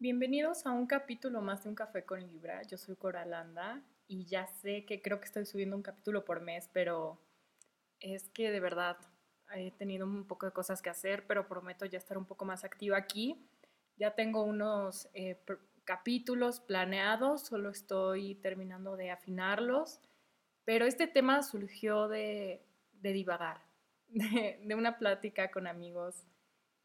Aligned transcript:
Bienvenidos 0.00 0.64
a 0.64 0.70
un 0.70 0.86
capítulo 0.86 1.40
más 1.40 1.64
de 1.64 1.70
Un 1.70 1.74
Café 1.74 2.04
con 2.04 2.24
Libra. 2.24 2.62
Yo 2.62 2.78
soy 2.78 2.94
Coralanda 2.94 3.82
y 4.06 4.26
ya 4.26 4.46
sé 4.46 4.84
que 4.84 5.02
creo 5.02 5.18
que 5.18 5.26
estoy 5.26 5.44
subiendo 5.44 5.74
un 5.74 5.82
capítulo 5.82 6.24
por 6.24 6.40
mes, 6.40 6.70
pero 6.72 7.20
es 7.98 8.28
que 8.28 8.52
de 8.52 8.60
verdad 8.60 8.96
he 9.56 9.72
tenido 9.72 10.06
un 10.06 10.24
poco 10.24 10.46
de 10.46 10.52
cosas 10.52 10.82
que 10.82 10.88
hacer, 10.88 11.26
pero 11.26 11.48
prometo 11.48 11.84
ya 11.84 11.98
estar 11.98 12.16
un 12.16 12.26
poco 12.26 12.44
más 12.44 12.62
activa 12.62 12.96
aquí. 12.96 13.44
Ya 13.96 14.14
tengo 14.14 14.44
unos 14.44 15.08
eh, 15.14 15.42
capítulos 15.82 16.60
planeados, 16.60 17.46
solo 17.46 17.70
estoy 17.70 18.36
terminando 18.36 18.96
de 18.96 19.10
afinarlos, 19.10 20.00
pero 20.64 20.86
este 20.86 21.08
tema 21.08 21.42
surgió 21.42 22.06
de, 22.06 22.64
divagar, 23.02 23.64
de 24.06 24.74
una 24.76 24.96
plática 24.96 25.50
con 25.50 25.66
amigos 25.66 26.24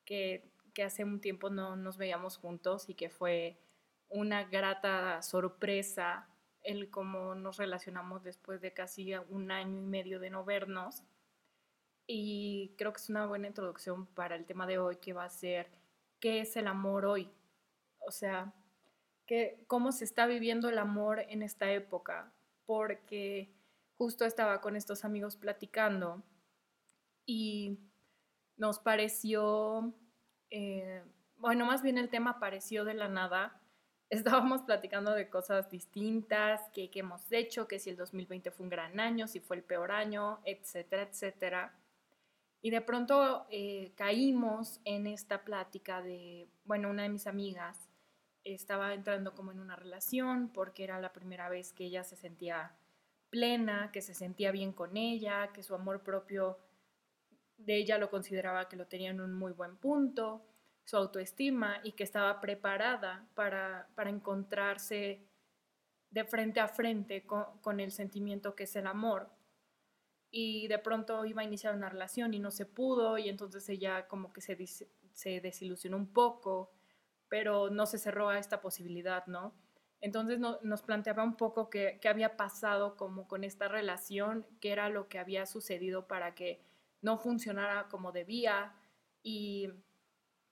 que 0.04 0.52
que 0.74 0.84
hace 0.84 1.04
un 1.04 1.22
tiempo 1.22 1.50
no 1.50 1.76
nos 1.76 1.98
veíamos 1.98 2.38
juntos 2.38 2.90
y 2.90 2.96
que 2.96 3.10
fue 3.10 3.58
una 4.10 4.44
grata 4.44 5.22
sorpresa 5.22 6.28
el 6.64 6.90
cómo 6.90 7.36
nos 7.36 7.58
relacionamos 7.58 8.24
después 8.24 8.62
de 8.62 8.74
casi 8.74 9.14
un 9.30 9.52
año 9.52 9.80
y 9.80 9.86
medio 9.86 10.20
de 10.20 10.30
no 10.30 10.46
vernos. 10.46 11.04
Y 12.08 12.74
creo 12.78 12.94
que 12.94 13.02
es 13.02 13.10
una 13.10 13.26
buena 13.26 13.48
introducción 13.48 14.06
para 14.08 14.36
el 14.36 14.46
tema 14.46 14.68
de 14.68 14.78
hoy 14.78 14.98
que 14.98 15.14
va 15.14 15.26
a 15.26 15.30
ser 15.30 15.70
qué 16.20 16.42
es 16.42 16.56
el 16.56 16.68
amor 16.68 17.06
hoy. 17.06 17.30
O 18.00 18.12
sea, 18.12 18.54
que, 19.26 19.64
cómo 19.68 19.92
se 19.92 20.04
está 20.06 20.26
viviendo 20.26 20.70
el 20.70 20.78
amor 20.78 21.20
en 21.28 21.44
esta 21.44 21.72
época. 21.72 22.32
Porque 22.66 23.54
justo 23.98 24.26
estaba 24.26 24.62
con 24.62 24.76
estos 24.76 25.06
amigos 25.06 25.36
platicando 25.36 26.24
y 27.26 27.80
nos 28.58 28.80
pareció 28.80 29.94
eh, 30.56 31.02
bueno, 31.38 31.66
más 31.66 31.82
bien 31.82 31.98
el 31.98 32.10
tema 32.10 32.32
apareció 32.32 32.86
de 32.86 32.94
la 32.94 33.10
nada. 33.10 33.60
Estábamos 34.10 34.62
platicando 34.62 35.12
de 35.12 35.28
cosas 35.28 35.68
distintas, 35.72 36.62
que, 36.70 36.92
hemos 36.94 37.32
hecho, 37.32 37.68
que 37.68 37.80
si 37.80 37.90
el 37.90 37.98
2020 37.98 38.52
fue 38.52 38.66
un 38.66 38.70
gran 38.70 39.00
año, 39.00 39.28
si 39.28 39.40
fue 39.40 39.56
el 39.56 39.64
peor 39.64 39.92
año, 39.92 40.42
etcétera, 40.46 41.02
etcétera. 41.02 41.74
Y 42.62 42.70
de 42.70 42.82
pronto 42.82 43.48
eh, 43.50 43.94
caímos 43.96 44.80
en 44.86 45.08
esta 45.08 45.44
plática 45.44 46.04
de, 46.04 46.48
bueno, 46.66 46.92
una 46.92 47.02
de 47.02 47.10
mis 47.10 47.26
amigas 47.26 47.90
estaba 48.44 48.94
entrando 48.94 49.34
como 49.34 49.52
en 49.52 49.60
una 49.60 49.76
relación 49.76 50.50
porque 50.50 50.84
era 50.84 51.02
la 51.02 51.14
primera 51.14 51.50
vez 51.50 51.74
que 51.74 51.86
ella 51.86 52.04
se 52.04 52.16
sentía 52.16 52.76
plena, 53.32 53.90
que 53.92 54.04
se 54.04 54.14
sentía 54.14 54.52
bien 54.52 54.72
con 54.72 54.98
ella, 54.98 55.52
que 55.52 55.64
su 55.64 55.74
amor 55.74 56.04
propio 56.04 56.60
de 57.58 57.78
ella 57.78 57.98
lo 57.98 58.10
consideraba 58.10 58.68
que 58.68 58.76
lo 58.76 58.88
tenía 58.88 59.12
en 59.12 59.22
un 59.22 59.34
muy 59.34 59.54
buen 59.54 59.78
punto, 59.78 60.46
su 60.84 60.98
autoestima 60.98 61.80
y 61.84 61.94
que 61.94 62.04
estaba 62.04 62.42
preparada 62.42 63.28
para, 63.36 63.88
encontrarse 64.06 65.26
de 66.10 66.26
frente 66.26 66.60
a 66.60 66.68
frente 66.68 67.26
con, 67.26 67.80
el 67.80 67.92
sentimiento 67.92 68.56
que 68.56 68.64
es 68.64 68.76
el 68.76 68.88
amor. 68.88 69.30
Y 70.30 70.68
de 70.68 70.80
pronto 70.80 71.26
iba 71.26 71.42
a 71.42 71.46
iniciar 71.46 71.76
una 71.76 71.90
relación 71.90 72.34
y 72.34 72.40
no 72.40 72.52
se 72.52 72.66
pudo 72.66 73.18
y 73.18 73.30
entonces 73.30 73.68
ella 73.70 74.08
como 74.08 74.34
que 74.34 74.42
se, 74.42 74.58
se 75.14 75.42
desilusionó 75.42 75.98
un 75.98 76.12
poco, 76.12 76.72
pero 77.30 77.70
no 77.70 77.86
se 77.86 78.00
cerró 78.00 78.30
a 78.30 78.40
esta 78.40 78.60
posibilidad, 78.60 79.26
¿no? 79.28 79.54
Entonces 80.02 80.38
nos 80.40 80.82
planteaba 80.82 81.24
un 81.24 81.38
poco 81.38 81.70
qué 81.70 82.00
había 82.10 82.36
pasado 82.36 82.98
como 82.98 83.26
con 83.26 83.46
esta 83.46 83.70
relación, 83.70 84.46
qué 84.60 84.74
era 84.74 84.90
lo 84.90 85.08
que 85.08 85.18
había 85.18 85.46
sucedido 85.46 86.08
para 86.08 86.36
que 86.36 86.62
no 87.04 87.20
funcionara 87.20 87.88
como 87.90 88.12
debía 88.12 88.74
y 89.22 89.70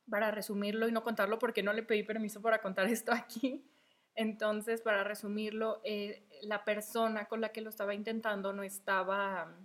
para 0.10 0.30
resumirlo 0.30 0.88
y 0.88 0.92
no 0.92 1.02
contarlo 1.02 1.40
porque 1.40 1.64
no 1.64 1.74
le 1.74 1.84
pedí 1.84 2.04
permiso 2.04 2.42
para 2.42 2.62
contar 2.62 2.88
esto 2.92 3.12
aquí. 3.12 3.66
Entonces, 4.14 4.82
para 4.82 5.04
resumirlo, 5.04 5.82
eh, 5.86 6.28
la 6.44 6.66
persona 6.66 7.26
con 7.26 7.40
la 7.40 7.50
que 7.50 7.62
lo 7.62 7.70
estaba 7.70 7.96
intentando 7.96 8.52
no 8.52 8.62
estaba, 8.62 9.58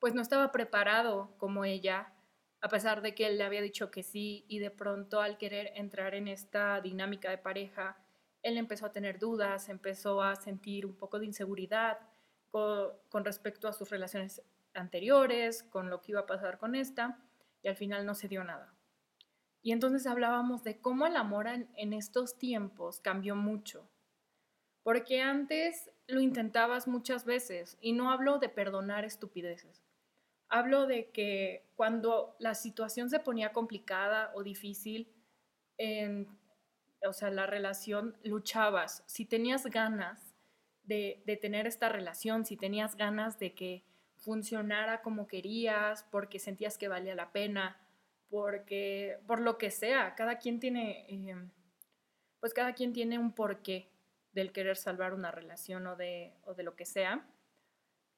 pues 0.00 0.14
no 0.14 0.22
estaba 0.22 0.50
preparado 0.50 1.36
como 1.36 1.66
ella, 1.66 2.14
a 2.62 2.68
pesar 2.68 3.02
de 3.02 3.14
que 3.14 3.26
él 3.26 3.36
le 3.36 3.44
había 3.44 3.60
dicho 3.60 3.90
que 3.90 4.02
sí 4.02 4.46
y 4.48 4.58
de 4.58 4.70
pronto 4.70 5.20
al 5.20 5.36
querer 5.36 5.72
entrar 5.74 6.14
en 6.14 6.28
esta 6.28 6.80
dinámica 6.80 7.28
de 7.28 7.36
pareja, 7.36 7.98
él 8.42 8.56
empezó 8.56 8.86
a 8.86 8.92
tener 8.92 9.18
dudas, 9.18 9.68
empezó 9.68 10.22
a 10.22 10.34
sentir 10.36 10.86
un 10.86 10.96
poco 10.96 11.18
de 11.18 11.26
inseguridad 11.26 11.98
con, 12.50 12.92
con 13.10 13.24
respecto 13.24 13.68
a 13.68 13.74
sus 13.74 13.90
relaciones 13.90 14.42
anteriores, 14.76 15.62
con 15.62 15.90
lo 15.90 16.00
que 16.00 16.12
iba 16.12 16.20
a 16.20 16.26
pasar 16.26 16.58
con 16.58 16.74
esta, 16.74 17.18
y 17.62 17.68
al 17.68 17.76
final 17.76 18.06
no 18.06 18.14
se 18.14 18.28
dio 18.28 18.44
nada. 18.44 18.76
Y 19.62 19.72
entonces 19.72 20.06
hablábamos 20.06 20.62
de 20.62 20.80
cómo 20.80 21.06
el 21.06 21.16
amor 21.16 21.48
en, 21.48 21.92
estos 21.92 22.38
tiempos 22.38 23.00
cambió 23.00 23.34
mucho. 23.34 23.90
Porque 24.84 25.20
antes 25.20 25.90
lo 26.06 26.20
intentabas 26.20 26.86
muchas 26.86 27.24
veces, 27.24 27.76
y 27.80 27.92
no 27.92 28.12
hablo 28.12 28.38
de 28.38 28.48
perdonar 28.48 29.04
estupideces. 29.04 29.82
Hablo 30.48 30.86
de 30.86 31.10
que 31.10 31.66
cuando 31.74 32.36
la 32.38 32.54
situación 32.54 33.10
se 33.10 33.18
ponía 33.18 33.52
complicada 33.52 34.30
o 34.36 34.44
difícil, 34.44 35.12
en, 35.78 36.28
o 37.04 37.12
sea, 37.12 37.30
la 37.30 37.46
relación, 37.46 38.16
luchabas. 38.22 39.02
Si 39.06 39.24
tenías 39.24 39.66
ganas 39.66 40.36
de, 40.84 41.24
de 41.26 41.36
tener 41.36 41.66
esta 41.66 41.88
relación, 41.88 42.46
si 42.46 42.56
tenías 42.56 42.96
ganas 42.96 43.40
de 43.40 43.52
que 43.54 43.84
funcionara 44.26 45.02
como 45.02 45.28
querías, 45.28 46.02
porque 46.10 46.40
sentías 46.40 46.76
que 46.76 46.88
valía 46.88 47.14
la 47.14 47.30
pena, 47.30 47.80
porque 48.28 49.20
por 49.28 49.40
lo 49.40 49.56
que 49.56 49.70
sea, 49.70 50.16
cada 50.16 50.38
quien 50.38 50.58
tiene, 50.58 51.06
em, 51.08 51.52
pues 52.40 52.52
cada 52.52 52.74
quien 52.74 52.92
tiene 52.92 53.20
un 53.20 53.32
porqué 53.32 53.88
del 54.32 54.50
querer 54.50 54.76
salvar 54.76 55.14
una 55.14 55.30
relación 55.30 55.86
o 55.86 55.94
de, 55.94 56.34
o 56.42 56.54
de 56.54 56.64
lo 56.64 56.74
que 56.74 56.86
sea. 56.86 57.24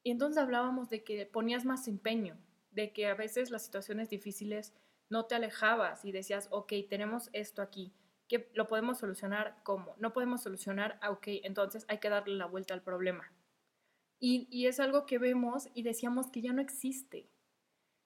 Y 0.02 0.10
entonces 0.10 0.42
hablábamos 0.42 0.88
de 0.88 1.04
que 1.04 1.26
ponías 1.26 1.66
más 1.66 1.86
empeño, 1.88 2.38
de 2.70 2.90
que 2.94 3.06
a 3.06 3.14
veces 3.14 3.50
las 3.50 3.66
situaciones 3.66 4.08
difíciles 4.08 4.72
no 5.10 5.26
te 5.26 5.34
alejabas 5.34 6.06
y 6.06 6.12
decías, 6.12 6.48
ok, 6.50 6.72
tenemos 6.88 7.28
esto 7.34 7.60
aquí, 7.60 7.92
que 8.28 8.50
lo 8.54 8.66
podemos 8.66 8.98
solucionar 8.98 9.56
¿cómo? 9.62 9.94
No 9.98 10.14
podemos 10.14 10.42
solucionar, 10.42 10.98
ah, 11.02 11.10
ok, 11.10 11.26
entonces 11.42 11.84
hay 11.88 11.98
que 11.98 12.08
darle 12.08 12.36
la 12.36 12.46
vuelta 12.46 12.72
al 12.72 12.82
problema. 12.82 13.30
Y, 14.20 14.66
es 14.66 14.80
algo 14.80 15.06
que 15.06 15.18
vemos 15.18 15.68
y 15.74 15.82
decíamos 15.82 16.28
que 16.30 16.40
ya 16.40 16.52
no 16.52 16.60
existe. 16.60 17.28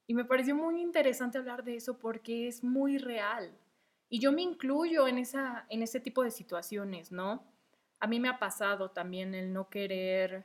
Y 0.07 0.15
me 0.15 0.25
pareció 0.25 0.55
muy 0.55 0.81
interesante 0.81 1.39
hablar 1.39 1.65
de 1.65 1.77
eso 1.77 1.99
porque 1.99 2.49
es 2.49 2.63
muy 2.63 2.99
real. 2.99 3.57
Y 4.09 4.19
yo 4.19 4.31
me 4.31 4.43
incluyo 4.43 5.09
en, 5.09 5.19
esa, 5.19 5.65
en 5.71 5.83
ese 5.83 6.01
tipo 6.01 6.23
de 6.23 6.31
situaciones, 6.31 7.13
¿no? 7.13 7.45
A 7.99 8.07
mí 8.07 8.21
me 8.21 8.29
ha 8.29 8.39
pasado 8.39 8.91
también 8.91 9.35
el 9.35 9.53
no 9.53 9.71
querer, 9.71 10.45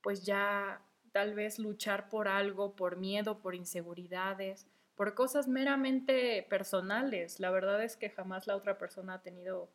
pues 0.00 0.24
ya 0.24 0.82
tal 1.12 1.34
vez 1.34 1.58
luchar 1.58 2.08
por 2.08 2.26
algo, 2.26 2.74
por 2.74 2.96
miedo, 2.96 3.40
por 3.40 3.54
inseguridades, 3.54 4.66
por 4.94 5.14
cosas 5.14 5.46
meramente 5.46 6.46
personales. 6.48 7.38
La 7.38 7.50
verdad 7.50 7.82
es 7.82 7.96
que 7.96 8.10
jamás 8.10 8.46
la 8.46 8.56
otra 8.56 8.78
persona 8.78 9.14
ha 9.14 9.22
tenido 9.22 9.70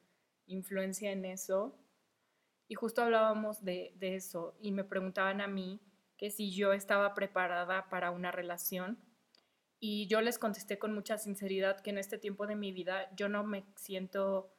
influencia 0.48 1.12
en 1.12 1.25
eso. 1.25 1.75
Y 2.67 2.75
justo 2.75 3.01
hablábamos 3.01 3.63
de, 3.63 3.95
eso 4.01 4.57
y 4.61 4.72
me 4.72 4.83
preguntaban 4.83 5.41
a 5.41 5.47
mí 5.47 5.81
que 6.17 6.31
si 6.31 6.51
yo 6.51 6.73
estaba 6.73 7.13
preparada 7.13 7.89
para 7.89 8.11
una 8.11 8.31
relación. 8.31 9.00
Y 9.79 10.07
yo 10.07 10.22
les 10.22 10.39
contesté 10.39 10.79
con 10.79 10.94
mucha 10.94 11.17
sinceridad 11.17 11.79
que 11.81 11.91
en 11.91 12.00
este 12.00 12.17
tiempo 12.17 12.47
de 12.47 12.56
mi 12.56 12.72
vida 12.72 13.13
yo 13.16 13.29
no 13.29 13.44
me 13.44 13.63
siento 13.75 14.51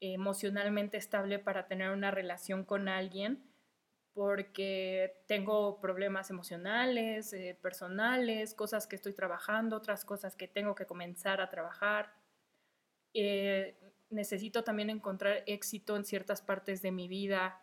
emocionalmente 0.00 0.96
estable 0.96 1.38
para 1.38 1.68
tener 1.68 1.90
una 1.90 2.10
relación 2.10 2.64
con 2.64 2.88
alguien 2.88 3.52
porque 4.14 5.22
tengo 5.26 5.80
problemas 5.80 6.30
emocionales, 6.30 7.32
eh, 7.32 7.58
personales, 7.60 8.54
cosas 8.54 8.86
que 8.86 8.96
estoy 8.96 9.14
trabajando, 9.14 9.76
otras 9.76 10.04
cosas 10.04 10.36
que 10.36 10.48
tengo 10.48 10.74
que 10.74 10.86
comenzar 10.86 11.40
a 11.40 11.48
trabajar. 11.48 12.12
Eh, 13.14 13.78
necesito 14.12 14.62
también 14.62 14.90
encontrar 14.90 15.42
éxito 15.46 15.96
en 15.96 16.04
ciertas 16.04 16.42
partes 16.42 16.82
de 16.82 16.92
mi 16.92 17.08
vida, 17.08 17.60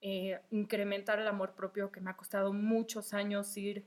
eh, 0.00 0.40
incrementar 0.50 1.18
el 1.18 1.26
amor 1.26 1.54
propio 1.54 1.90
que 1.90 2.00
me 2.00 2.10
ha 2.10 2.16
costado 2.16 2.52
muchos 2.52 3.12
años 3.12 3.56
ir, 3.56 3.86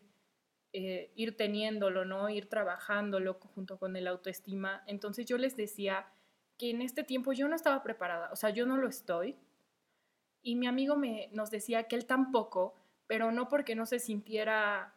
eh, 0.74 1.12
ir 1.16 1.38
teniéndolo, 1.38 2.06
¿no? 2.06 2.30
Ir 2.30 2.50
trabajándolo 2.50 3.36
junto 3.56 3.80
con 3.80 3.96
el 3.96 4.08
autoestima. 4.08 4.84
Entonces 4.88 5.26
yo 5.26 5.38
les 5.38 5.56
decía 5.56 6.06
que 6.58 6.70
en 6.70 6.82
este 6.82 7.04
tiempo 7.04 7.34
yo 7.34 7.48
no 7.48 7.56
estaba 7.56 7.82
preparada, 7.82 8.30
o 8.32 8.36
sea, 8.36 8.50
yo 8.50 8.66
no 8.66 8.78
lo 8.78 8.88
estoy. 8.88 9.38
Y 10.44 10.56
mi 10.56 10.68
amigo 10.68 10.96
me, 10.96 11.30
nos 11.32 11.50
decía 11.52 11.84
que 11.84 11.96
él 11.96 12.06
tampoco, 12.06 12.76
pero 13.08 13.32
no 13.32 13.48
porque 13.48 13.76
no 13.76 13.86
se 13.86 14.00
sintiera 14.00 14.96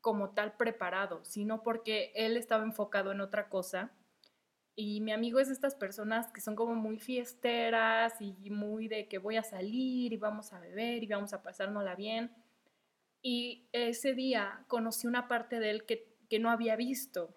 como 0.00 0.30
tal 0.30 0.56
preparado, 0.56 1.24
sino 1.24 1.62
porque 1.62 2.12
él 2.14 2.36
estaba 2.36 2.62
enfocado 2.62 3.10
en 3.10 3.20
otra 3.20 3.48
cosa 3.48 3.92
y 4.78 5.00
mi 5.00 5.12
amigo 5.12 5.40
es 5.40 5.48
de 5.48 5.54
estas 5.54 5.74
personas 5.74 6.30
que 6.30 6.42
son 6.42 6.54
como 6.54 6.74
muy 6.74 6.98
fiesteras 6.98 8.20
y 8.20 8.50
muy 8.50 8.88
de 8.88 9.08
que 9.08 9.16
voy 9.16 9.36
a 9.36 9.42
salir 9.42 10.12
y 10.12 10.18
vamos 10.18 10.52
a 10.52 10.60
beber 10.60 11.02
y 11.02 11.06
vamos 11.06 11.32
a 11.32 11.42
pasárnosla 11.42 11.94
bien. 11.94 12.30
Y 13.22 13.70
ese 13.72 14.12
día 14.12 14.64
conocí 14.68 15.06
una 15.06 15.28
parte 15.28 15.60
de 15.60 15.70
él 15.70 15.86
que, 15.86 16.14
que 16.28 16.38
no 16.38 16.50
había 16.50 16.76
visto. 16.76 17.34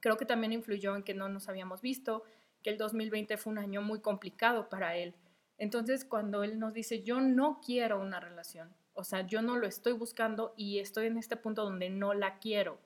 Creo 0.00 0.16
que 0.16 0.24
también 0.24 0.54
influyó 0.54 0.96
en 0.96 1.02
que 1.02 1.12
no 1.12 1.28
nos 1.28 1.50
habíamos 1.50 1.82
visto, 1.82 2.24
que 2.62 2.70
el 2.70 2.78
2020 2.78 3.36
fue 3.36 3.52
un 3.52 3.58
año 3.58 3.82
muy 3.82 4.00
complicado 4.00 4.70
para 4.70 4.96
él. 4.96 5.14
Entonces, 5.58 6.06
cuando 6.06 6.44
él 6.44 6.58
nos 6.58 6.72
dice, 6.72 7.02
yo 7.02 7.20
no 7.20 7.60
quiero 7.60 8.00
una 8.00 8.20
relación, 8.20 8.74
o 8.94 9.04
sea, 9.04 9.26
yo 9.26 9.42
no 9.42 9.56
lo 9.56 9.66
estoy 9.66 9.92
buscando 9.92 10.54
y 10.56 10.78
estoy 10.78 11.06
en 11.06 11.18
este 11.18 11.36
punto 11.36 11.64
donde 11.64 11.90
no 11.90 12.14
la 12.14 12.38
quiero. 12.38 12.80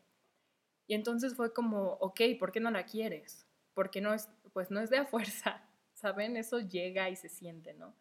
Y 0.89 0.95
entonces 0.95 1.35
fue 1.37 1.53
como, 1.53 1.93
ok, 2.01 2.23
¿por 2.41 2.51
qué 2.51 2.59
no 2.59 2.71
la 2.71 2.87
quieres? 2.87 3.47
Porque 3.75 4.01
no 4.01 4.15
es, 4.15 4.29
pues 4.53 4.71
no 4.71 4.81
es 4.81 4.91
de 4.91 4.99
a 4.99 5.05
fuerza, 5.05 5.63
¿saben? 5.95 6.37
Eso 6.37 6.61
llega 6.61 7.09
y 7.11 7.17
se 7.17 7.29
siente, 7.29 7.75
¿no? 7.75 7.95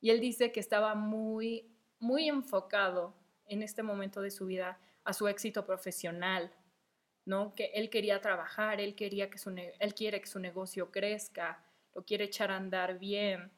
Y 0.00 0.10
él 0.10 0.20
dice 0.20 0.52
que 0.52 0.60
estaba 0.60 0.94
muy, 0.94 1.70
muy 1.98 2.28
enfocado 2.28 3.14
en 3.46 3.62
este 3.62 3.82
momento 3.82 4.20
de 4.20 4.30
su 4.30 4.46
vida 4.46 4.80
a 5.04 5.12
su 5.12 5.28
éxito 5.28 5.64
profesional, 5.64 6.52
¿no? 7.24 7.54
Que 7.54 7.66
él 7.74 7.90
quería 7.90 8.20
trabajar, 8.20 8.80
él 8.80 8.94
quería 8.94 9.30
que 9.30 9.38
su, 9.38 9.50
él 9.50 9.94
quiere 9.94 10.20
que 10.20 10.26
su 10.26 10.40
negocio 10.40 10.90
crezca, 10.90 11.64
lo 11.94 12.04
quiere 12.04 12.24
echar 12.24 12.50
a 12.50 12.56
andar 12.56 12.98
bien. 12.98 13.52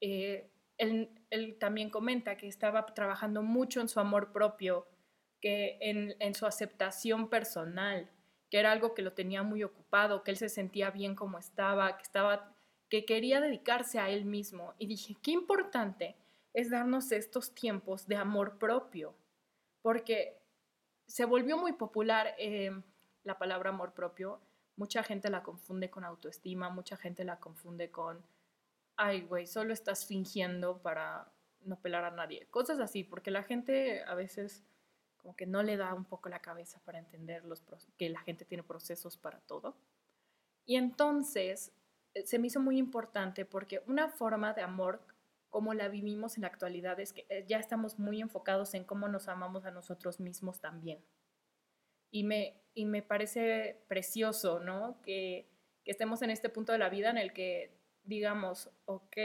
Eh, 0.00 0.50
él, 0.78 1.10
él, 1.30 1.58
también 1.58 1.90
comenta 1.90 2.36
que 2.36 2.46
estaba 2.46 2.86
trabajando 2.86 3.42
mucho 3.42 3.80
en 3.80 3.88
su 3.88 4.00
amor 4.00 4.32
propio, 4.32 4.86
que 5.40 5.78
en, 5.80 6.16
en 6.20 6.34
su 6.34 6.46
aceptación 6.46 7.28
personal, 7.28 8.10
que 8.50 8.58
era 8.58 8.72
algo 8.72 8.94
que 8.94 9.02
lo 9.02 9.12
tenía 9.12 9.42
muy 9.42 9.62
ocupado, 9.62 10.22
que 10.22 10.30
él 10.30 10.36
se 10.36 10.48
sentía 10.48 10.90
bien 10.90 11.14
como 11.14 11.38
estaba, 11.38 11.96
que 11.96 12.02
estaba 12.02 12.54
que 12.88 13.04
quería 13.04 13.40
dedicarse 13.40 13.98
a 13.98 14.08
él 14.08 14.24
mismo. 14.24 14.74
Y 14.78 14.86
dije, 14.86 15.16
qué 15.22 15.30
importante 15.32 16.16
es 16.54 16.70
darnos 16.70 17.12
estos 17.12 17.54
tiempos 17.54 18.06
de 18.06 18.16
amor 18.16 18.58
propio, 18.58 19.14
porque 19.82 20.40
se 21.06 21.24
volvió 21.24 21.58
muy 21.58 21.72
popular 21.72 22.34
eh, 22.38 22.72
la 23.24 23.38
palabra 23.38 23.70
amor 23.70 23.92
propio. 23.92 24.40
Mucha 24.76 25.02
gente 25.02 25.30
la 25.30 25.42
confunde 25.42 25.90
con 25.90 26.04
autoestima, 26.04 26.70
mucha 26.70 26.96
gente 26.96 27.24
la 27.24 27.38
confunde 27.38 27.90
con, 27.90 28.24
ay, 28.96 29.22
güey, 29.22 29.46
solo 29.46 29.72
estás 29.72 30.06
fingiendo 30.06 30.80
para 30.80 31.30
no 31.60 31.80
pelar 31.80 32.04
a 32.04 32.10
nadie. 32.10 32.46
Cosas 32.46 32.78
así, 32.80 33.04
porque 33.04 33.30
la 33.30 33.42
gente 33.42 34.02
a 34.04 34.14
veces 34.14 34.64
como 35.18 35.36
que 35.36 35.46
no 35.46 35.62
le 35.62 35.76
da 35.76 35.94
un 35.94 36.04
poco 36.04 36.28
la 36.28 36.40
cabeza 36.40 36.80
para 36.84 36.98
entender 36.98 37.44
los 37.44 37.62
que 37.96 38.08
la 38.08 38.20
gente 38.20 38.44
tiene 38.44 38.62
procesos 38.62 39.16
para 39.16 39.40
todo. 39.40 39.76
Y 40.64 40.76
entonces 40.76 41.72
eh, 42.14 42.26
se 42.26 42.38
me 42.38 42.46
hizo 42.46 42.60
muy 42.60 42.78
importante 42.78 43.44
porque 43.44 43.82
una 43.86 44.08
forma 44.08 44.52
de 44.54 44.62
amor 44.62 45.00
como 45.50 45.74
la 45.74 45.88
vivimos 45.88 46.36
en 46.36 46.42
la 46.42 46.48
actualidad 46.48 47.00
es 47.00 47.12
que 47.12 47.26
eh, 47.28 47.44
ya 47.48 47.58
estamos 47.58 47.98
muy 47.98 48.20
enfocados 48.20 48.74
en 48.74 48.84
cómo 48.84 49.08
nos 49.08 49.28
amamos 49.28 49.64
a 49.64 49.70
nosotros 49.70 50.20
mismos 50.20 50.60
también. 50.60 51.04
Y 52.10 52.24
me, 52.24 52.62
y 52.74 52.86
me 52.86 53.02
parece 53.02 53.84
precioso, 53.88 54.60
¿no? 54.60 55.00
Que, 55.02 55.50
que 55.84 55.90
estemos 55.90 56.22
en 56.22 56.30
este 56.30 56.48
punto 56.48 56.72
de 56.72 56.78
la 56.78 56.88
vida 56.88 57.10
en 57.10 57.18
el 57.18 57.32
que 57.32 57.78
digamos, 58.08 58.70
ok, 58.86 59.16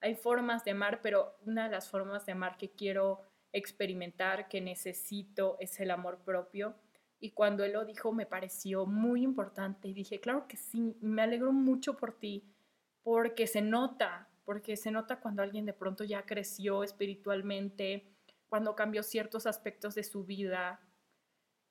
hay 0.00 0.14
formas 0.16 0.64
de 0.64 0.72
amar, 0.72 1.00
pero 1.00 1.36
una 1.46 1.64
de 1.64 1.70
las 1.70 1.88
formas 1.88 2.26
de 2.26 2.32
amar 2.32 2.58
que 2.58 2.70
quiero 2.70 3.22
experimentar, 3.54 4.48
que 4.48 4.60
necesito, 4.60 5.56
es 5.60 5.80
el 5.80 5.90
amor 5.90 6.18
propio. 6.24 6.74
Y 7.20 7.30
cuando 7.30 7.64
él 7.64 7.72
lo 7.72 7.86
dijo 7.86 8.12
me 8.12 8.26
pareció 8.26 8.84
muy 8.84 9.22
importante 9.22 9.88
y 9.88 9.94
dije, 9.94 10.20
claro 10.20 10.46
que 10.46 10.58
sí, 10.58 10.96
me 11.00 11.22
alegro 11.22 11.52
mucho 11.52 11.96
por 11.96 12.18
ti, 12.18 12.44
porque 13.02 13.46
se 13.46 13.62
nota, 13.62 14.28
porque 14.44 14.76
se 14.76 14.90
nota 14.90 15.20
cuando 15.20 15.42
alguien 15.42 15.64
de 15.64 15.72
pronto 15.72 16.04
ya 16.04 16.26
creció 16.26 16.82
espiritualmente, 16.82 18.10
cuando 18.48 18.74
cambió 18.74 19.02
ciertos 19.02 19.46
aspectos 19.46 19.94
de 19.94 20.04
su 20.04 20.24
vida. 20.24 20.80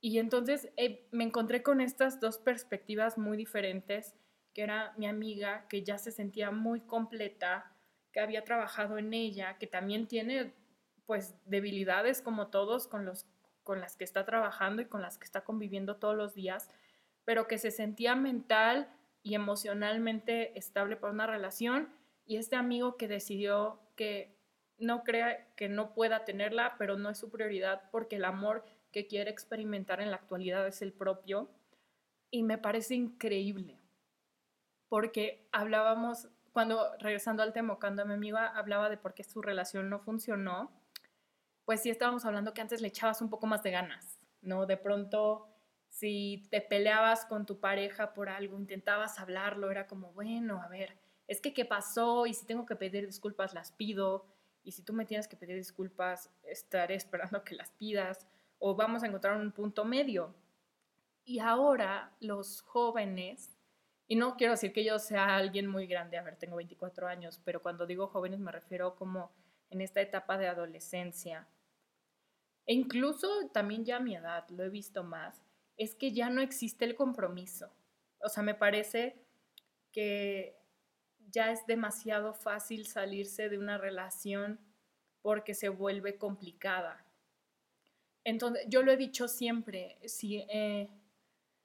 Y 0.01 0.18
entonces 0.18 0.69
eh, 0.75 1.07
me 1.12 1.24
encontré 1.24 1.62
con 1.62 1.81
estas 1.81 2.19
dos 2.19 2.38
perspectivas 2.39 3.18
muy 3.18 3.38
diferentes, 3.38 4.15
que 4.53 4.63
era 4.63 4.94
mi 4.97 5.06
amiga, 5.06 5.68
que 5.69 5.83
ya 5.83 5.97
se 5.97 6.12
sentía 6.12 6.51
muy 6.51 6.81
completa, 6.81 7.75
que 8.12 8.19
había 8.19 8.44
trabajado 8.44 8.97
en 8.97 9.13
ella, 9.13 9.57
que 9.57 9.68
también 9.68 10.07
tiene 10.07 10.53
pues 11.05 11.35
debilidades 11.45 12.21
como 12.21 12.47
todos 12.47 12.88
con 12.88 13.05
los 13.05 13.25
con 13.63 13.79
las 13.79 13.95
que 13.95 14.03
está 14.03 14.25
trabajando 14.25 14.81
y 14.81 14.85
con 14.85 15.01
las 15.01 15.17
que 15.17 15.25
está 15.25 15.45
conviviendo 15.45 15.95
todos 15.95 16.17
los 16.17 16.33
días, 16.33 16.69
pero 17.23 17.47
que 17.47 17.57
se 17.57 17.71
sentía 17.71 18.13
mental 18.15 18.89
y 19.21 19.35
emocionalmente 19.35 20.57
estable 20.57 20.97
para 20.97 21.13
una 21.13 21.27
relación 21.27 21.89
y 22.25 22.38
este 22.38 22.57
amigo 22.57 22.97
que 22.97 23.07
decidió 23.07 23.79
que 23.95 24.35
no 24.77 25.03
crea 25.03 25.47
que 25.55 25.69
no 25.69 25.94
pueda 25.94 26.25
tenerla, 26.25 26.75
pero 26.77 26.97
no 26.97 27.09
es 27.09 27.17
su 27.17 27.29
prioridad 27.29 27.89
porque 27.91 28.17
el 28.17 28.25
amor 28.25 28.65
que 28.91 29.07
quiere 29.07 29.31
experimentar 29.31 30.01
en 30.01 30.11
la 30.11 30.17
actualidad 30.17 30.67
es 30.67 30.81
el 30.81 30.91
propio 30.91 31.50
y 32.29 32.44
me 32.44 32.57
parece 32.57 32.95
increíble 32.95 33.79
porque 34.89 35.47
hablábamos 35.51 36.27
cuando 36.51 36.95
regresando 37.00 37.41
al 37.41 37.53
tema 37.53 37.79
cuando 37.79 38.05
mi 38.05 38.13
amiga 38.13 38.47
hablaba 38.47 38.89
de 38.89 38.97
por 38.97 39.13
qué 39.13 39.23
su 39.23 39.41
relación 39.41 39.89
no 39.89 40.00
funcionó 40.00 40.71
pues 41.65 41.81
sí 41.81 41.89
estábamos 41.89 42.25
hablando 42.25 42.54
que 42.54 42.62
antes 42.62 42.81
le 42.81 42.89
echabas 42.89 43.21
un 43.21 43.30
poco 43.30 43.48
más 43.48 43.63
de 43.63 43.71
ganas, 43.71 44.19
¿no? 44.42 44.65
De 44.65 44.77
pronto, 44.77 45.48
si 45.88 46.48
te 46.50 46.62
peleabas 46.62 47.25
con 47.25 47.45
tu 47.45 47.60
pareja 47.60 48.13
por 48.13 48.30
algo, 48.30 48.57
intentabas 48.57 49.19
hablarlo, 49.19 49.71
era 49.71 49.88
como, 49.88 50.12
bueno, 50.13 50.62
a 50.62 50.68
ver, 50.68 50.98
es 51.27 51.39
que 51.39 51.54
qué 51.54 51.65
pasó 51.65 52.25
y 52.25 52.33
si 52.33 52.45
tengo 52.45 52.65
que 52.65 52.75
pedir 52.75 53.06
disculpas, 53.06 53.54
las 53.54 53.71
pido, 53.71 54.25
y 54.63 54.71
si 54.71 54.81
tú 54.81 54.94
me 54.94 55.06
tienes 55.06 55.27
que 55.27 55.36
pedir 55.36 55.56
disculpas, 55.56 56.30
estaré 56.44 56.95
esperando 56.95 57.44
que 57.44 57.56
las 57.56 57.71
pidas, 57.71 58.27
o 58.60 58.75
vamos 58.75 59.04
a 59.04 59.07
encontrar 59.07 59.38
un 59.38 59.51
punto 59.51 59.86
medio. 59.86 60.33
Y 61.25 61.39
ahora 61.39 62.15
los 62.19 62.62
jóvenes, 62.62 63.57
y 64.07 64.15
no 64.15 64.36
quiero 64.36 64.54
decir 64.54 64.74
que 64.74 64.83
yo 64.83 65.00
sea 65.00 65.36
alguien 65.36 65.68
muy 65.68 65.88
grande, 65.88 66.18
a 66.18 66.24
ver, 66.24 66.38
tengo 66.38 66.57
24 66.57 67.07
años, 67.07 67.42
pero 67.44 67.62
cuando 67.62 67.86
digo 67.86 68.07
jóvenes 68.07 68.39
me 68.39 68.51
refiero 68.51 68.95
como 68.95 69.31
en 69.69 69.81
esta 69.81 70.01
etapa 70.01 70.38
de 70.38 70.48
adolescencia, 70.48 71.48
e 72.65 72.74
incluso 72.74 73.50
también 73.54 73.86
ya 73.86 73.98
a 73.98 74.00
mi 74.00 74.15
edad, 74.15 74.48
lo 74.50 74.63
he 74.63 74.69
visto 74.69 75.04
más, 75.04 75.42
es 75.77 75.95
que 75.95 76.12
ya 76.12 76.30
no 76.30 76.42
existe 76.42 76.86
el 76.86 76.95
compromiso. 76.95 77.71
O 78.19 78.30
sea, 78.30 78.44
me 78.44 78.56
parece 78.56 79.25
que 79.92 80.57
ya 81.30 81.51
es 81.51 81.65
demasiado 81.65 82.33
fácil 82.33 82.86
salirse 82.86 83.50
de 83.50 83.57
una 83.57 83.77
relación 83.77 84.60
porque 85.21 85.54
se 85.54 85.69
vuelve 85.69 86.18
complicada. 86.18 87.06
Entonces, 88.24 88.65
yo 88.69 88.83
lo 88.83 88.92
he 88.92 88.98
dicho 88.98 89.27
siempre, 89.27 89.98
si, 90.06 90.45
eh, 90.50 90.89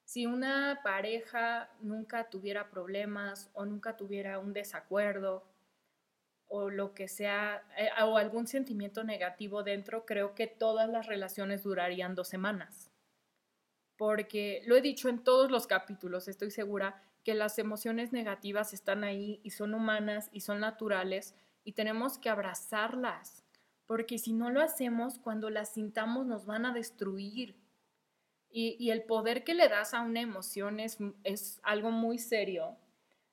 si 0.05 0.27
una 0.27 0.81
pareja 0.83 1.71
nunca 1.81 2.31
tuviera 2.31 2.71
problemas 2.71 3.51
o 3.53 3.65
nunca 3.65 3.97
tuviera 3.97 4.39
un 4.39 4.53
desacuerdo 4.53 5.48
o 6.49 6.71
lo 6.71 6.95
que 6.95 7.09
sea, 7.09 7.63
eh, 7.77 7.91
o 8.03 8.17
algún 8.17 8.47
sentimiento 8.47 9.05
negativo 9.05 9.63
dentro, 9.63 10.07
creo 10.07 10.35
que 10.35 10.47
todas 10.47 10.89
las 10.89 11.07
relaciones 11.07 11.63
durarían 11.63 12.15
dos 12.15 12.29
semanas. 12.29 12.91
Porque 13.97 14.63
lo 14.67 14.77
he 14.77 14.81
dicho 14.81 15.09
en 15.09 15.23
todos 15.23 15.51
los 15.51 15.67
capítulos, 15.67 16.29
estoy 16.29 16.51
segura 16.51 17.03
que 17.25 17.35
las 17.35 17.59
emociones 17.59 18.13
negativas 18.13 18.73
están 18.73 19.05
ahí 19.05 19.41
y 19.43 19.51
son 19.51 19.75
humanas 19.75 20.31
y 20.33 20.41
son 20.41 20.61
naturales 20.61 21.35
y 21.65 21.73
tenemos 21.73 22.17
que 22.17 22.31
abrazarlas. 22.31 23.45
Porque 23.87 24.19
si 24.19 24.33
no 24.33 24.51
lo 24.51 24.61
hacemos, 24.63 25.19
cuando 25.19 25.51
las 25.51 25.75
sintamos 25.75 26.27
nos 26.27 26.47
van 26.47 26.65
a 26.65 26.73
destruir. 26.73 27.57
Y, 28.51 28.77
y 28.79 28.91
el 28.91 29.03
poder 29.03 29.45
que 29.45 29.53
le 29.53 29.69
das 29.69 29.93
a 29.93 30.01
una 30.01 30.21
emoción 30.21 30.81
es, 30.81 30.99
es 31.25 31.61
algo 31.63 31.91
muy 31.91 32.19
serio 32.19 32.79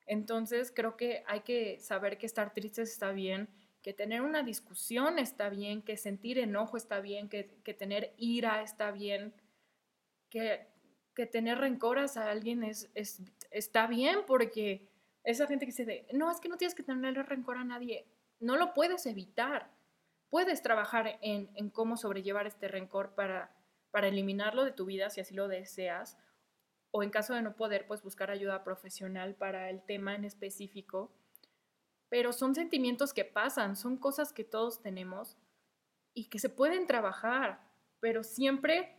entonces 0.06 0.72
creo 0.76 0.98
que 0.98 1.24
hay 1.28 1.42
que 1.42 1.80
saber 1.80 2.18
que 2.18 2.26
estar 2.26 2.54
tristes 2.54 2.92
está 2.92 3.12
bien, 3.12 3.50
que 3.82 3.94
tener 3.94 4.22
una 4.22 4.44
discusión 4.44 5.20
está 5.20 5.50
bien, 5.50 5.82
que 5.82 5.98
sentir 5.98 6.40
enojo 6.40 6.78
está 6.78 7.00
bien, 7.02 7.30
que, 7.30 7.44
tener 7.78 8.14
ira 8.18 8.62
está 8.62 8.92
bien, 8.92 9.34
que, 10.30 10.68
tener 11.32 11.60
rencoras 11.60 12.18
a 12.18 12.30
alguien 12.30 12.64
es, 12.64 12.90
está 13.52 13.88
bien 13.88 14.20
porque 14.28 14.90
esa 15.24 15.48
gente 15.48 15.66
que 15.66 15.72
dice, 15.72 16.08
no, 16.14 16.32
es 16.32 16.40
que 16.40 16.50
no 16.50 16.58
tienes 16.58 16.76
que 16.76 16.84
tener 16.84 17.14
rencor 17.28 17.58
a 17.58 17.64
nadie, 17.64 18.08
no 18.40 18.58
lo 18.58 18.74
puedes 18.74 19.06
evitar. 19.06 19.72
Puedes 20.30 20.62
trabajar 20.62 21.20
en, 21.22 21.50
en 21.54 21.70
cómo 21.70 21.96
sobrellevar 21.96 22.48
este 22.48 22.68
rencor 22.68 23.14
para, 23.14 23.56
para 23.92 24.08
eliminarlo 24.08 24.66
de 24.66 24.72
tu 24.72 24.86
vida 24.86 25.10
si 25.10 25.22
así 25.22 25.34
lo 25.34 25.48
deseas, 25.48 26.18
o 26.98 27.04
en 27.04 27.10
caso 27.10 27.34
de 27.34 27.42
no 27.42 27.58
poder, 27.58 27.88
pues 27.88 28.02
buscar 28.02 28.32
ayuda 28.32 28.64
profesional 28.64 29.36
para 29.36 29.70
el 29.70 29.82
tema 29.82 30.16
en 30.16 30.24
específico. 30.24 31.12
Pero 32.08 32.32
son 32.32 32.56
sentimientos 32.56 33.14
que 33.14 33.26
pasan, 33.26 33.76
son 33.76 33.98
cosas 33.98 34.32
que 34.32 34.46
todos 34.46 34.82
tenemos 34.82 35.38
y 36.14 36.30
que 36.30 36.40
se 36.40 36.48
pueden 36.48 36.88
trabajar, 36.88 37.60
pero 38.00 38.24
siempre 38.24 38.96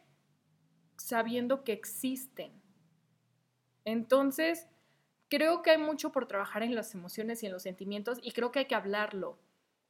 sabiendo 0.98 1.64
que 1.64 1.72
existen. 1.72 2.60
Entonces, 3.86 4.68
creo 5.30 5.62
que 5.62 5.70
hay 5.70 5.78
mucho 5.78 6.12
por 6.12 6.28
trabajar 6.28 6.62
en 6.62 6.74
las 6.74 6.94
emociones 6.94 7.42
y 7.42 7.46
en 7.46 7.52
los 7.52 7.62
sentimientos 7.62 8.18
y 8.20 8.32
creo 8.32 8.52
que 8.52 8.58
hay 8.58 8.66
que 8.66 8.74
hablarlo, 8.74 9.38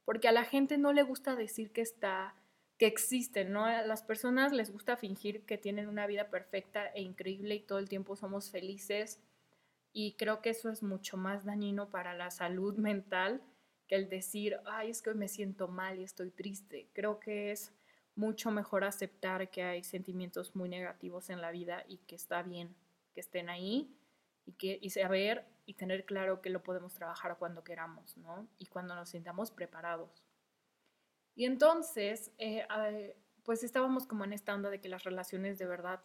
porque 0.05 0.29
a 0.29 0.31
la 0.31 0.45
gente 0.45 0.77
no 0.77 0.93
le 0.93 1.03
gusta 1.03 1.35
decir 1.35 1.73
que 1.73 1.81
está 1.81 2.35
que 2.77 2.85
existen, 2.87 3.51
¿no? 3.53 3.65
A 3.65 3.81
las 3.83 4.03
personas 4.03 4.51
les 4.53 4.71
gusta 4.71 4.97
fingir 4.97 5.43
que 5.45 5.57
tienen 5.57 5.87
una 5.87 6.07
vida 6.07 6.29
perfecta 6.29 6.87
e 6.87 7.01
increíble 7.01 7.55
y 7.55 7.59
todo 7.61 7.79
el 7.79 7.89
tiempo 7.89 8.15
somos 8.15 8.51
felices 8.51 9.19
Y 9.93 10.13
creo 10.13 10.41
que 10.41 10.51
eso 10.51 10.69
es 10.69 10.83
mucho 10.83 11.17
más 11.17 11.45
dañino 11.45 11.89
para 11.89 12.13
la 12.15 12.31
salud 12.31 12.77
mental 12.77 13.41
que 13.87 13.95
el 13.95 14.09
decir, 14.09 14.59
ay, 14.65 14.91
es 14.91 15.01
que 15.01 15.11
hoy 15.11 15.17
me 15.17 15.29
siento 15.29 15.67
mal 15.69 15.99
y 15.99 16.03
estoy 16.03 16.31
triste. 16.31 16.89
Creo 16.93 17.19
que 17.19 17.51
es 17.51 17.73
mucho 18.15 18.51
mejor 18.51 18.83
aceptar 18.83 19.49
que 19.49 19.63
hay 19.63 19.83
sentimientos 19.83 20.55
muy 20.55 20.69
negativos 20.69 21.29
en 21.29 21.41
la 21.41 21.51
vida 21.51 21.83
y 21.87 21.97
que 21.99 22.15
está 22.15 22.43
bien 22.43 22.75
que 23.17 23.21
estén 23.21 23.49
ahí 23.49 23.91
y, 24.45 24.53
que, 24.53 24.77
y 24.79 24.91
saber 24.91 25.45
y 25.65 25.73
tener 25.73 26.05
claro 26.05 26.39
que 26.41 26.51
lo 26.51 26.61
podemos 26.61 26.93
trabajar 26.93 27.37
cuando 27.39 27.63
queramos, 27.63 28.15
¿no? 28.17 28.47
Y 28.59 28.67
cuando 28.67 28.93
nos 28.93 29.09
sintamos 29.09 29.49
preparados. 29.49 30.26
Y 31.37 31.45
entonces, 31.45 32.31
eh, 32.39 32.65
pues 33.43 33.63
estábamos 33.63 34.07
como 34.07 34.25
en 34.25 34.33
esta 34.33 34.55
onda 34.55 34.71
de 34.71 34.81
que 34.81 34.89
las 34.89 35.03
relaciones 35.03 35.59
de 35.59 35.67
verdad, 35.67 36.01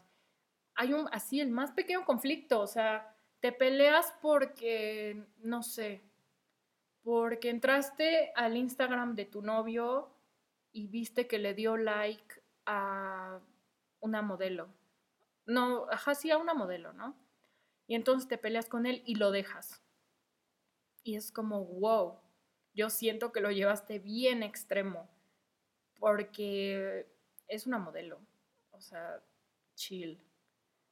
hay 0.75 0.93
un, 0.93 1.09
así, 1.11 1.41
el 1.41 1.51
más 1.51 1.73
pequeño 1.73 2.05
conflicto, 2.05 2.61
o 2.61 2.67
sea, 2.67 3.17
te 3.41 3.51
peleas 3.51 4.15
porque, 4.21 5.27
no 5.39 5.63
sé, 5.63 6.03
porque 7.03 7.49
entraste 7.49 8.31
al 8.37 8.59
Instagram 8.59 9.15
de 9.15 9.25
tu 9.25 9.41
novio 9.41 10.15
y 10.71 10.89
viste 10.89 11.27
que 11.27 11.39
le 11.39 11.55
dio 11.55 11.79
like 11.79 12.43
a 12.67 13.41
una 14.01 14.21
modelo. 14.21 14.69
No, 15.47 15.87
ajá, 15.91 16.13
a 16.31 16.37
una 16.37 16.53
modelo, 16.53 16.93
¿no? 16.93 17.17
Y 17.87 17.95
entonces 17.95 18.29
te 18.29 18.37
peleas 18.37 18.69
con 18.69 18.85
él 18.85 19.03
y 19.07 19.15
lo 19.15 19.31
dejas. 19.31 19.83
Y 21.03 21.17
es 21.17 21.33
como, 21.33 21.65
wow, 21.65 22.21
yo 22.75 22.91
siento 22.91 23.33
que 23.33 23.41
lo 23.41 23.51
llevaste 23.51 23.99
bien 23.99 24.43
extremo, 24.43 25.09
porque 26.03 27.07
es 27.47 27.69
una 27.69 27.79
modelo, 27.79 28.19
o 28.73 28.81
sea, 28.81 29.23
chill. 29.77 30.21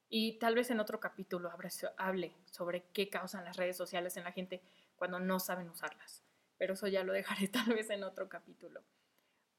Y 0.07 0.39
tal 0.39 0.55
vez 0.55 0.71
en 0.71 0.79
otro 0.79 1.01
capítulo 1.01 1.51
hable 1.97 2.33
sobre 2.45 2.85
qué 2.93 3.09
causan 3.09 3.43
las 3.43 3.57
redes 3.57 3.75
sociales 3.75 4.15
en 4.15 4.23
la 4.23 4.31
gente 4.31 4.61
cuando 4.95 5.19
no 5.19 5.41
saben 5.41 5.69
usarlas. 5.69 6.23
Pero 6.57 6.75
eso 6.75 6.87
ya 6.87 7.03
lo 7.03 7.11
dejaré 7.21 7.49
tal 7.49 7.73
vez 7.73 7.89
en 7.89 8.05
otro 8.05 8.29
capítulo. 8.29 8.85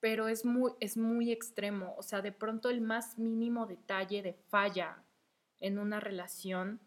Pero 0.00 0.26
es 0.26 0.46
muy, 0.46 0.72
es 0.80 0.96
muy 0.96 1.30
extremo. 1.30 1.96
O 1.98 2.02
sea, 2.02 2.22
de 2.22 2.32
pronto 2.32 2.70
el 2.70 2.80
más 2.80 3.18
mínimo 3.18 3.66
detalle 3.66 4.22
de 4.22 4.32
falla 4.32 5.04
en 5.60 5.78
una 5.78 6.00
relación, 6.00 6.80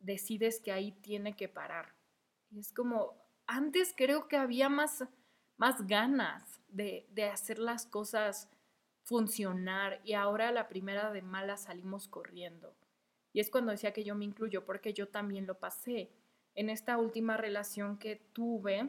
decides 0.00 0.60
que 0.60 0.70
ahí 0.70 0.92
tiene 0.92 1.34
que 1.34 1.48
parar. 1.48 1.94
Y 2.50 2.60
es 2.60 2.74
como, 2.74 3.16
antes 3.46 3.94
creo 3.96 4.28
que 4.28 4.36
había 4.36 4.68
más, 4.68 5.04
más 5.56 5.86
ganas 5.86 6.60
de, 6.68 7.06
de 7.10 7.24
hacer 7.24 7.58
las 7.58 7.86
cosas 7.86 8.48
funcionar 9.02 10.00
y 10.04 10.14
ahora 10.14 10.50
la 10.50 10.68
primera 10.68 11.10
de 11.10 11.22
mala 11.22 11.56
salimos 11.56 12.08
corriendo. 12.08 12.74
Y 13.32 13.40
es 13.40 13.50
cuando 13.50 13.72
decía 13.72 13.92
que 13.92 14.04
yo 14.04 14.14
me 14.14 14.24
incluyo, 14.24 14.64
porque 14.64 14.94
yo 14.94 15.08
también 15.08 15.46
lo 15.46 15.58
pasé 15.58 16.10
en 16.54 16.70
esta 16.70 16.98
última 16.98 17.36
relación 17.36 17.98
que 17.98 18.16
tuve, 18.32 18.88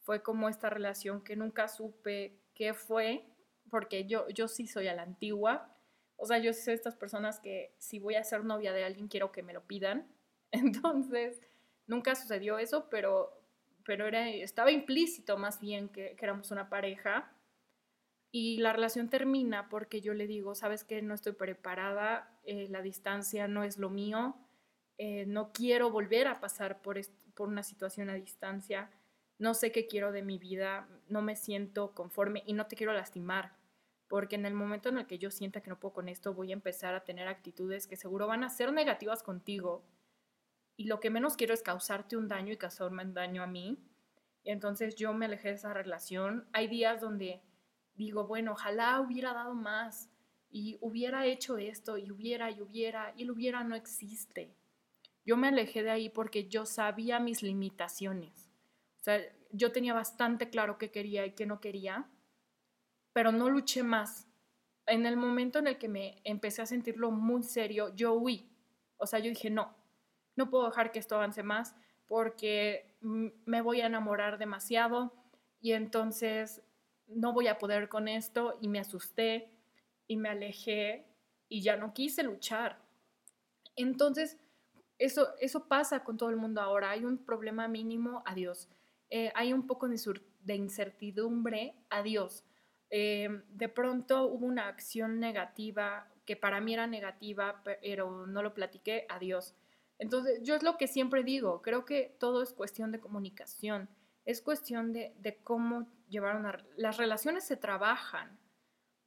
fue 0.00 0.22
como 0.22 0.48
esta 0.48 0.68
relación 0.68 1.22
que 1.22 1.36
nunca 1.36 1.68
supe 1.68 2.40
qué 2.54 2.74
fue, 2.74 3.24
porque 3.70 4.04
yo, 4.06 4.28
yo 4.28 4.48
sí 4.48 4.66
soy 4.66 4.88
a 4.88 4.94
la 4.94 5.02
antigua. 5.02 5.76
O 6.16 6.26
sea, 6.26 6.38
yo 6.38 6.52
sí 6.52 6.62
soy 6.62 6.72
de 6.72 6.76
estas 6.76 6.96
personas 6.96 7.40
que 7.40 7.74
si 7.78 7.98
voy 7.98 8.16
a 8.16 8.24
ser 8.24 8.44
novia 8.44 8.72
de 8.72 8.84
alguien 8.84 9.08
quiero 9.08 9.32
que 9.32 9.42
me 9.42 9.52
lo 9.52 9.62
pidan. 9.62 10.08
Entonces, 10.50 11.40
nunca 11.86 12.14
sucedió 12.14 12.58
eso, 12.58 12.88
pero, 12.90 13.41
pero 13.84 14.06
era, 14.06 14.28
estaba 14.28 14.70
implícito 14.70 15.38
más 15.38 15.60
bien 15.60 15.88
que, 15.88 16.16
éramos 16.20 16.50
una 16.50 16.68
pareja. 16.68 17.32
Y 18.30 18.58
la 18.58 18.72
relación 18.72 19.10
termina 19.10 19.68
porque 19.68 20.00
yo 20.00 20.14
le 20.14 20.26
digo, 20.26 20.54
sabes 20.54 20.84
que 20.84 21.02
no 21.02 21.14
estoy 21.14 21.32
preparada, 21.32 22.38
eh, 22.44 22.66
la 22.70 22.80
distancia 22.80 23.46
no 23.46 23.62
es 23.62 23.76
lo 23.76 23.90
mío, 23.90 24.36
eh, 24.96 25.26
no 25.26 25.52
quiero 25.52 25.90
volver 25.90 26.28
a 26.28 26.40
pasar 26.40 26.80
por, 26.80 26.98
por 27.34 27.48
una 27.48 27.62
situación 27.62 28.08
a 28.08 28.14
distancia, 28.14 28.90
no 29.38 29.52
sé 29.52 29.70
qué 29.70 29.86
quiero 29.86 30.12
de 30.12 30.22
mi 30.22 30.38
vida, 30.38 30.88
no 31.08 31.20
me 31.20 31.36
siento 31.36 31.94
conforme 31.94 32.42
y 32.46 32.54
no 32.54 32.66
te 32.66 32.76
quiero 32.76 32.94
lastimar, 32.94 33.54
porque 34.08 34.36
en 34.36 34.46
el 34.46 34.54
momento 34.54 34.88
en 34.88 34.98
el 34.98 35.06
que 35.06 35.18
yo 35.18 35.30
sienta 35.30 35.60
que 35.60 35.68
no 35.68 35.78
puedo 35.78 35.92
con 35.92 36.08
esto, 36.08 36.32
voy 36.32 36.52
a 36.52 36.54
empezar 36.54 36.94
a 36.94 37.04
tener 37.04 37.28
actitudes 37.28 37.86
que 37.86 37.96
seguro 37.96 38.26
van 38.26 38.44
a 38.44 38.50
ser 38.50 38.72
negativas 38.72 39.22
contigo 39.22 39.84
y 40.76 40.84
lo 40.84 41.00
que 41.00 41.10
menos 41.10 41.36
quiero 41.36 41.54
es 41.54 41.62
causarte 41.62 42.16
un 42.16 42.28
daño 42.28 42.52
y 42.52 42.56
causarme 42.56 43.04
un 43.04 43.14
daño 43.14 43.42
a 43.42 43.46
mí. 43.46 43.78
Y 44.42 44.50
entonces 44.50 44.94
yo 44.96 45.12
me 45.12 45.26
alejé 45.26 45.48
de 45.48 45.54
esa 45.54 45.72
relación. 45.72 46.48
Hay 46.52 46.66
días 46.66 47.00
donde 47.00 47.42
digo, 47.94 48.26
bueno, 48.26 48.52
ojalá 48.52 49.00
hubiera 49.00 49.32
dado 49.32 49.54
más 49.54 50.10
y 50.50 50.78
hubiera 50.80 51.26
hecho 51.26 51.56
esto 51.56 51.96
y 51.96 52.10
hubiera 52.10 52.50
y 52.50 52.60
hubiera 52.60 53.12
y 53.16 53.22
el 53.22 53.30
hubiera 53.30 53.64
no 53.64 53.74
existe. 53.74 54.54
Yo 55.24 55.36
me 55.36 55.48
alejé 55.48 55.82
de 55.82 55.90
ahí 55.90 56.08
porque 56.08 56.48
yo 56.48 56.66
sabía 56.66 57.20
mis 57.20 57.42
limitaciones. 57.42 58.50
O 59.00 59.04
sea, 59.04 59.20
yo 59.50 59.72
tenía 59.72 59.94
bastante 59.94 60.50
claro 60.50 60.78
qué 60.78 60.90
quería 60.90 61.24
y 61.26 61.32
qué 61.32 61.46
no 61.46 61.60
quería, 61.60 62.08
pero 63.12 63.32
no 63.32 63.48
luché 63.48 63.82
más. 63.82 64.28
En 64.86 65.06
el 65.06 65.16
momento 65.16 65.58
en 65.58 65.68
el 65.68 65.78
que 65.78 65.88
me 65.88 66.20
empecé 66.24 66.62
a 66.62 66.66
sentirlo 66.66 67.10
muy 67.10 67.44
serio, 67.44 67.94
yo 67.94 68.14
huí. 68.14 68.48
O 68.96 69.06
sea, 69.06 69.20
yo 69.20 69.28
dije, 69.28 69.48
no, 69.48 69.76
no 70.42 70.50
puedo 70.50 70.66
dejar 70.66 70.90
que 70.90 70.98
esto 70.98 71.14
avance 71.14 71.42
más 71.42 71.76
porque 72.06 72.96
me 73.00 73.62
voy 73.62 73.80
a 73.80 73.86
enamorar 73.86 74.38
demasiado 74.38 75.12
y 75.60 75.72
entonces 75.72 76.62
no 77.06 77.32
voy 77.32 77.46
a 77.46 77.58
poder 77.58 77.88
con 77.88 78.08
esto 78.08 78.58
y 78.60 78.68
me 78.68 78.80
asusté 78.80 79.52
y 80.08 80.16
me 80.16 80.28
alejé 80.28 81.06
y 81.48 81.62
ya 81.62 81.76
no 81.76 81.94
quise 81.94 82.22
luchar. 82.22 82.80
Entonces, 83.76 84.38
eso, 84.98 85.28
eso 85.40 85.68
pasa 85.68 86.02
con 86.02 86.16
todo 86.16 86.30
el 86.30 86.36
mundo 86.36 86.60
ahora. 86.60 86.90
Hay 86.90 87.04
un 87.04 87.18
problema 87.18 87.68
mínimo, 87.68 88.22
adiós. 88.26 88.68
Eh, 89.10 89.30
hay 89.34 89.52
un 89.52 89.66
poco 89.66 89.88
de, 89.88 90.54
incertidumbre, 90.54 91.74
adiós. 91.88 92.44
Eh, 92.90 93.42
de 93.48 93.68
pronto 93.68 94.26
hubo 94.26 94.46
una 94.46 94.68
acción 94.68 95.20
negativa 95.20 96.08
que 96.24 96.36
para 96.36 96.60
mí 96.60 96.74
era 96.74 96.86
negativa, 96.86 97.62
pero 97.64 98.26
no 98.26 98.42
lo 98.42 98.54
platiqué, 98.54 99.06
adiós. 99.08 99.54
Entonces, 100.02 100.40
yo 100.42 100.56
es 100.56 100.64
lo 100.64 100.76
que 100.78 100.88
siempre 100.88 101.22
digo, 101.22 101.62
creo 101.62 101.84
que 101.84 102.16
todo 102.18 102.42
es 102.42 102.52
cuestión 102.52 102.90
de 102.90 102.98
comunicación, 102.98 103.88
es 104.24 104.42
cuestión 104.42 104.92
de, 104.92 105.14
de 105.20 105.36
cómo 105.36 105.86
llevar 106.08 106.34
una... 106.34 106.58
Las 106.76 106.96
relaciones 106.96 107.44
se 107.44 107.56
trabajan, 107.56 108.36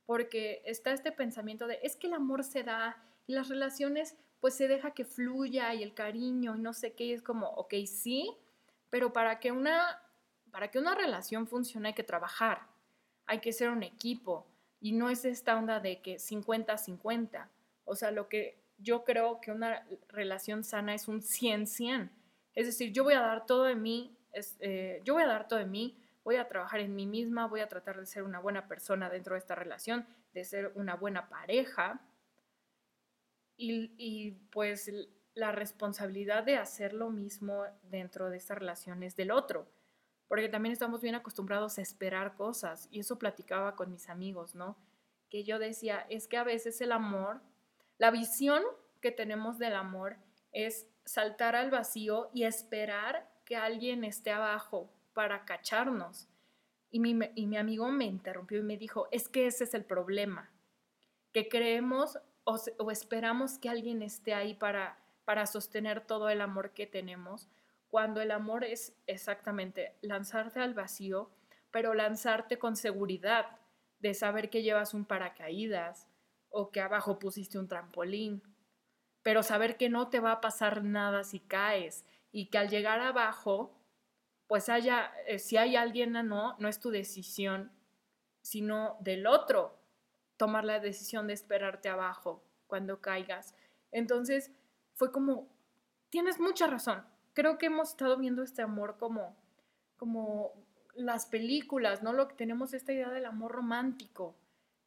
porque 0.05 0.61
está 0.63 0.93
este 0.93 1.11
pensamiento 1.11 1.67
de, 1.67 1.79
es 1.83 1.97
que 1.97 2.07
el 2.07 2.13
amor 2.13 2.45
se 2.45 2.63
da 2.63 2.95
y 3.27 3.33
las 3.33 3.49
relaciones 3.49 4.15
pues 4.39 4.53
se 4.53 4.69
deja 4.69 4.91
que 4.91 5.03
fluya 5.03 5.73
y 5.73 5.83
el 5.83 5.93
cariño 5.93 6.55
y 6.55 6.59
no 6.59 6.71
sé 6.71 6.93
qué, 6.93 7.13
es 7.13 7.21
como, 7.21 7.47
ok, 7.49 7.73
sí, 7.85 8.33
pero 8.89 9.11
para 9.11 9.41
que 9.41 9.51
una, 9.51 10.01
para 10.49 10.71
que 10.71 10.79
una 10.79 10.95
relación 10.95 11.45
funcione 11.45 11.89
hay 11.89 11.93
que 11.93 12.03
trabajar, 12.03 12.69
hay 13.25 13.41
que 13.41 13.51
ser 13.51 13.69
un 13.69 13.83
equipo 13.83 14.47
y 14.79 14.93
no 14.93 15.09
es 15.09 15.25
esta 15.25 15.57
onda 15.57 15.81
de 15.81 16.01
que 16.01 16.15
50-50. 16.15 17.49
O 17.83 17.97
sea, 17.97 18.11
lo 18.11 18.29
que 18.29 18.63
yo 18.77 19.03
creo 19.03 19.39
que 19.41 19.51
una 19.51 19.85
relación 20.09 20.63
sana 20.63 20.93
es 20.93 21.07
un 21.07 21.21
100-100. 21.21 22.09
Es 22.53 22.65
decir, 22.65 22.91
yo 22.91 23.03
voy 23.03 23.13
a 23.13 23.21
dar 23.21 23.45
todo 23.45 23.63
de 23.63 23.75
mí, 23.75 24.17
eh, 24.59 25.01
yo 25.03 25.13
voy 25.13 25.23
a 25.23 25.27
dar 25.27 25.47
todo 25.47 25.59
de 25.59 25.65
mí, 25.65 25.97
voy 26.23 26.37
a 26.37 26.47
trabajar 26.47 26.79
en 26.79 26.95
mí 26.95 27.05
misma, 27.05 27.47
voy 27.47 27.61
a 27.61 27.67
tratar 27.67 27.99
de 27.99 28.05
ser 28.05 28.23
una 28.23 28.39
buena 28.39 28.67
persona 28.67 29.09
dentro 29.09 29.35
de 29.35 29.39
esta 29.39 29.55
relación, 29.55 30.07
de 30.33 30.43
ser 30.43 30.71
una 30.75 30.95
buena 30.95 31.29
pareja, 31.29 32.01
y, 33.57 34.31
pues 34.51 34.91
la 35.33 35.51
responsabilidad 35.51 36.43
de 36.43 36.57
hacer 36.57 36.93
lo 36.93 37.09
mismo 37.09 37.63
dentro 37.83 38.29
de 38.29 38.37
estas 38.37 38.57
relaciones 38.57 39.15
del 39.15 39.31
otro, 39.31 39.67
porque 40.27 40.49
también 40.49 40.73
estamos 40.73 41.01
bien 41.01 41.15
acostumbrados 41.15 41.77
a 41.77 41.81
esperar 41.81 42.35
cosas 42.35 42.87
y 42.89 42.99
eso 42.99 43.19
platicaba 43.19 43.75
con 43.75 43.91
mis 43.91 44.09
amigos, 44.09 44.55
¿no? 44.55 44.77
Que 45.29 45.43
yo 45.43 45.59
decía, 45.59 46.05
es 46.09 46.27
que 46.27 46.37
a 46.37 46.43
veces 46.43 46.79
el 46.79 46.93
amor, 46.93 47.41
la 47.97 48.11
visión 48.11 48.63
que 49.01 49.11
tenemos 49.11 49.57
del 49.57 49.75
amor 49.75 50.17
es 50.51 50.87
saltar 51.05 51.55
al 51.55 51.71
vacío 51.71 52.29
y 52.33 52.43
esperar 52.43 53.29
que 53.45 53.55
alguien 53.55 54.03
esté 54.03 54.31
abajo 54.31 54.91
para 55.13 55.45
cacharnos. 55.45 56.27
Y 56.91 56.99
mi, 56.99 57.17
y 57.35 57.47
mi 57.47 57.57
amigo 57.57 57.89
me 57.89 58.05
interrumpió 58.05 58.59
y 58.59 58.63
me 58.63 58.77
dijo, 58.77 59.07
es 59.11 59.27
que 59.27 59.47
ese 59.47 59.65
es 59.65 59.73
el 59.73 59.83
problema, 59.83 60.51
que 61.33 61.49
creemos 61.49 62.19
o, 62.45 62.91
esperamos 62.91 63.57
que 63.57 63.69
alguien 63.69 64.01
esté 64.01 64.33
ahí 64.33 64.53
para, 64.53 64.97
para 65.25 65.45
sostener 65.45 66.01
todo 66.01 66.29
el 66.29 66.41
amor 66.41 66.71
que 66.71 66.87
tenemos, 66.87 67.49
cuando 67.89 68.21
el 68.21 68.31
amor 68.31 68.63
es 68.63 68.95
exactamente 69.07 69.95
lanzarte 70.01 70.59
al 70.59 70.73
vacío, 70.73 71.31
pero 71.71 71.93
lanzarte 71.93 72.57
con 72.57 72.75
seguridad 72.75 73.57
de 73.99 74.13
saber 74.13 74.49
que 74.49 74.61
llevas 74.61 74.93
un 74.93 75.05
paracaídas 75.05 76.07
o 76.57 76.71
que 76.71 76.79
abajo 76.79 77.19
pusiste 77.19 77.59
un 77.59 77.67
trampolín, 77.67 78.41
pero 79.23 79.43
saber 79.43 79.75
que 79.75 79.89
no 79.89 80.07
te 80.07 80.21
va 80.21 80.31
a 80.31 80.39
pasar 80.39 80.85
nada 80.85 81.25
si 81.25 81.41
caes 81.41 82.05
y 82.31 82.45
que 82.45 82.57
al 82.57 82.69
llegar 82.69 83.01
abajo, 83.01 83.77
pues 84.47 84.69
haya, 84.69 85.11
eh, 85.27 85.37
si 85.37 85.57
hay 85.57 85.75
alguien 85.75 86.13
no, 86.13 86.55
no 86.57 86.69
es 86.69 86.79
tu 86.79 86.91
decisión, 86.91 87.73
sino 88.41 88.95
del 89.01 89.27
otro, 89.27 89.77
tomar 90.37 90.63
la 90.63 90.79
decisión 90.79 91.27
de 91.27 91.33
esperarte 91.33 91.89
abajo 91.89 92.41
cuando 92.67 93.01
caigas. 93.01 93.53
Entonces 93.91 94.49
fue 94.93 95.11
como, 95.11 95.49
tienes 96.09 96.39
mucha 96.39 96.67
razón. 96.67 97.03
Creo 97.33 97.57
que 97.57 97.65
hemos 97.65 97.89
estado 97.89 98.15
viendo 98.15 98.43
este 98.43 98.61
amor 98.61 98.95
como, 98.97 99.35
como 99.97 100.53
las 100.93 101.25
películas, 101.25 102.01
¿no? 102.01 102.13
Lo 102.13 102.29
que 102.29 102.35
tenemos 102.35 102.73
esta 102.73 102.93
idea 102.93 103.09
del 103.09 103.25
amor 103.25 103.51
romántico, 103.51 104.37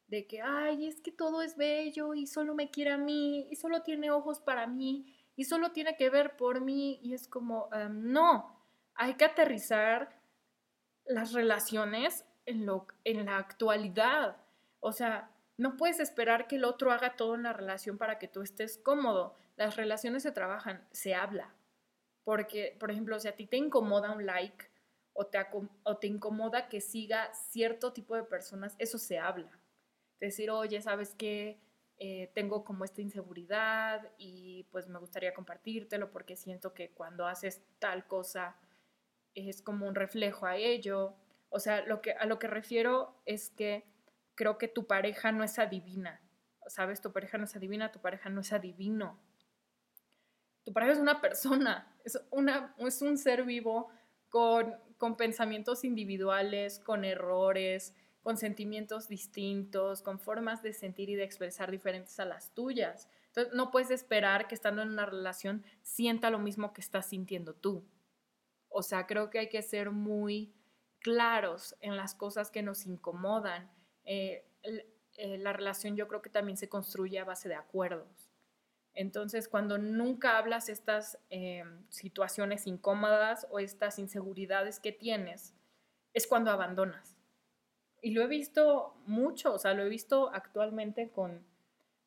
de 0.09 0.25
que, 0.25 0.41
ay, 0.41 0.87
es 0.87 1.01
que 1.01 1.11
todo 1.11 1.41
es 1.41 1.55
bello 1.55 2.13
y 2.15 2.25
solo 2.25 2.55
me 2.55 2.71
quiere 2.71 2.91
a 2.91 2.97
mí 2.97 3.47
y 3.49 3.55
solo 3.55 3.83
tiene 3.83 4.11
ojos 4.11 4.39
para 4.39 4.65
mí 4.67 5.15
y 5.35 5.45
solo 5.45 5.71
tiene 5.71 5.95
que 5.95 6.09
ver 6.09 6.35
por 6.35 6.61
mí 6.61 6.99
y 7.01 7.13
es 7.13 7.27
como, 7.27 7.69
no, 7.91 8.59
hay 8.95 9.13
que 9.13 9.25
aterrizar 9.25 10.19
las 11.05 11.33
relaciones 11.33 12.25
en, 12.45 12.65
lo, 12.65 12.87
en 13.03 13.25
la 13.25 13.37
actualidad. 13.37 14.37
O 14.79 14.91
sea, 14.91 15.31
no 15.57 15.77
puedes 15.77 15.99
esperar 15.99 16.47
que 16.47 16.55
el 16.55 16.65
otro 16.65 16.91
haga 16.91 17.15
todo 17.15 17.35
en 17.35 17.43
la 17.43 17.53
relación 17.53 17.97
para 17.97 18.19
que 18.19 18.27
tú 18.27 18.41
estés 18.41 18.77
cómodo. 18.77 19.35
Las 19.55 19.75
relaciones 19.75 20.23
se 20.23 20.31
trabajan, 20.31 20.87
se 20.91 21.13
habla. 21.13 21.53
Porque, 22.23 22.75
por 22.79 22.91
ejemplo, 22.91 23.19
si 23.19 23.27
a 23.27 23.35
ti 23.35 23.45
te 23.45 23.57
incomoda 23.57 24.11
un 24.11 24.25
like 24.25 24.69
o 25.13 25.27
te, 25.27 25.39
o 25.83 25.97
te 25.97 26.07
incomoda 26.07 26.67
que 26.67 26.81
siga 26.81 27.33
cierto 27.33 27.93
tipo 27.93 28.15
de 28.15 28.23
personas, 28.23 28.75
eso 28.79 28.97
se 28.97 29.19
habla. 29.19 29.58
Decir, 30.19 30.51
oye, 30.51 30.81
¿sabes 30.81 31.15
qué? 31.15 31.59
Eh, 31.97 32.31
tengo 32.33 32.63
como 32.63 32.85
esta 32.85 33.01
inseguridad 33.01 34.09
y 34.17 34.63
pues 34.71 34.87
me 34.87 34.99
gustaría 34.99 35.33
compartírtelo 35.33 36.11
porque 36.11 36.37
siento 36.37 36.73
que 36.73 36.91
cuando 36.91 37.27
haces 37.27 37.61
tal 37.77 38.07
cosa 38.07 38.55
es 39.35 39.61
como 39.61 39.85
un 39.85 39.95
reflejo 39.95 40.45
a 40.45 40.55
ello. 40.55 41.15
O 41.49 41.59
sea, 41.59 41.85
lo 41.85 42.01
que, 42.01 42.13
a 42.13 42.25
lo 42.25 42.39
que 42.39 42.47
refiero 42.47 43.21
es 43.25 43.49
que 43.49 43.85
creo 44.35 44.57
que 44.57 44.69
tu 44.69 44.87
pareja 44.87 45.33
no 45.33 45.43
es 45.43 45.59
adivina. 45.59 46.21
¿Sabes? 46.67 47.01
Tu 47.01 47.11
pareja 47.11 47.37
no 47.37 47.45
es 47.45 47.55
adivina, 47.55 47.91
tu 47.91 47.99
pareja 47.99 48.29
no 48.29 48.41
es 48.41 48.53
adivino. 48.53 49.19
Tu 50.63 50.71
pareja 50.71 50.93
es 50.93 50.99
una 50.99 51.19
persona, 51.19 51.97
es, 52.05 52.17
una, 52.29 52.75
es 52.77 53.01
un 53.01 53.17
ser 53.17 53.43
vivo 53.43 53.89
con, 54.29 54.75
con 54.97 55.17
pensamientos 55.17 55.83
individuales, 55.83 56.79
con 56.79 57.03
errores, 57.03 57.95
con 58.21 58.37
sentimientos 58.37 59.07
distintos, 59.07 60.01
con 60.01 60.19
formas 60.19 60.61
de 60.61 60.73
sentir 60.73 61.09
y 61.09 61.15
de 61.15 61.23
expresar 61.23 61.71
diferentes 61.71 62.19
a 62.19 62.25
las 62.25 62.53
tuyas. 62.53 63.09
Entonces, 63.27 63.53
no 63.53 63.71
puedes 63.71 63.91
esperar 63.91 64.47
que 64.47 64.55
estando 64.55 64.81
en 64.81 64.89
una 64.89 65.05
relación 65.05 65.63
sienta 65.81 66.29
lo 66.29 66.39
mismo 66.39 66.73
que 66.73 66.81
estás 66.81 67.09
sintiendo 67.09 67.53
tú. 67.53 67.87
O 68.67 68.83
sea, 68.83 69.07
creo 69.07 69.29
que 69.29 69.39
hay 69.39 69.49
que 69.49 69.61
ser 69.61 69.91
muy 69.91 70.53
claros 70.99 71.75
en 71.79 71.95
las 71.95 72.13
cosas 72.13 72.51
que 72.51 72.61
nos 72.61 72.85
incomodan 72.85 73.71
eh, 74.05 74.43
eh, 75.17 75.37
la 75.37 75.53
relación 75.53 75.95
yo 75.95 76.07
creo 76.07 76.21
que 76.21 76.29
también 76.29 76.57
se 76.57 76.69
construye 76.69 77.19
a 77.19 77.25
base 77.25 77.47
de 77.49 77.55
acuerdos. 77.55 78.31
Entonces, 78.93 79.47
cuando 79.47 79.77
nunca 79.77 80.37
hablas 80.37 80.67
estas 80.67 81.19
eh, 81.29 81.63
situaciones 81.89 82.65
incómodas 82.65 83.45
o 83.51 83.59
estas 83.59 83.99
inseguridades 83.99 84.79
que 84.79 84.91
tienes, 84.91 85.53
es 86.13 86.25
cuando 86.25 86.51
abandonas. 86.51 87.18
Y 88.01 88.11
lo 88.11 88.21
he 88.23 88.27
visto 88.27 88.95
mucho, 89.05 89.53
o 89.53 89.59
sea, 89.59 89.73
lo 89.73 89.83
he 89.83 89.89
visto 89.89 90.29
actualmente 90.33 91.09
con, 91.09 91.45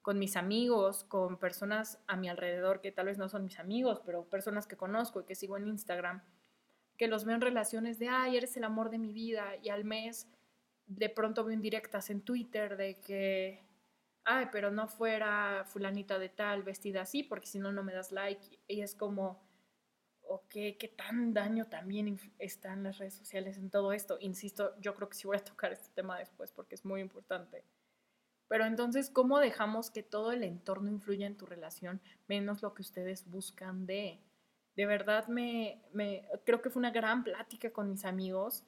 con 0.01 0.19
mis 0.19 0.37
amigos, 0.37 1.05
con 1.05 1.39
personas 1.39 1.99
a 2.07 2.17
mi 2.17 2.29
alrededor 2.29 2.81
que 2.81 2.93
tal 2.93 3.07
vez 3.07 3.19
no 3.19 3.29
son 3.29 3.45
mis 3.45 3.59
amigos, 3.59 4.01
pero 4.05 4.25
personas 4.25 4.67
que 4.67 4.77
conozco 4.77 5.21
y 5.21 5.25
que 5.25 5.35
sigo 5.35 5.57
en 5.57 5.69
Instagram, 5.69 6.23
que 6.97 7.09
los 7.09 7.25
veo 7.25 7.35
en 7.35 7.41
relaciones 7.41 7.99
de, 7.99 8.09
ay, 8.09 8.37
eres 8.37 8.57
el 8.57 8.65
amor 8.65 8.91
de 8.91 8.99
mi 8.99 9.13
vida, 9.13 9.57
y 9.63 9.69
al 9.69 9.85
mes 9.85 10.29
de 10.87 11.09
pronto 11.09 11.45
veo 11.45 11.55
indirectas 11.55 12.11
en 12.11 12.23
Twitter 12.23 12.77
de 12.77 13.01
que, 13.01 13.65
ay, 14.25 14.47
pero 14.51 14.71
no 14.71 14.89
fuera 14.89 15.65
fulanita 15.67 16.19
de 16.19 16.29
tal 16.29 16.63
vestida 16.63 17.03
así, 17.03 17.23
porque 17.23 17.47
si 17.47 17.59
no, 17.59 17.73
no 17.73 17.83
me 17.83 17.93
das 17.93 18.13
like. 18.13 18.59
Y 18.69 18.81
es 18.81 18.95
como, 18.95 19.41
ok, 20.35 20.51
qué 20.79 20.95
tan 20.97 21.35
daño 21.35 21.67
también 21.67 22.19
están 22.39 22.83
las 22.83 22.99
redes 22.99 23.15
sociales 23.15 23.59
en 23.59 23.71
todo 23.71 23.93
esto. 23.93 24.17
Insisto, 24.21 24.75
yo 24.81 24.95
creo 24.95 25.09
que 25.09 25.17
sí 25.17 25.27
voy 25.27 25.37
a 25.37 25.45
tocar 25.45 25.73
este 25.73 25.91
tema 25.95 26.19
después 26.19 26.53
porque 26.53 26.75
es 26.75 26.85
muy 26.85 27.01
importante. 27.01 27.65
Pero 28.49 28.65
entonces, 28.65 29.11
¿cómo 29.11 29.39
dejamos 29.39 29.91
que 29.91 30.03
todo 30.03 30.33
el 30.33 30.43
entorno 30.43 30.91
influya 30.91 31.27
en 31.27 31.37
tu 31.37 31.47
relación, 31.47 32.01
menos 32.29 32.63
lo 32.63 32.75
que 32.75 32.83
ustedes 32.83 33.29
buscan 33.31 33.87
de? 33.87 34.21
De 34.77 34.87
verdad, 34.87 35.27
me, 35.29 35.83
me 35.93 36.27
creo 36.45 36.63
que 36.63 36.71
fue 36.71 36.81
una 36.81 36.91
gran 36.91 37.25
plática 37.25 37.71
con 37.71 37.91
mis 37.91 38.05
amigos 38.05 38.65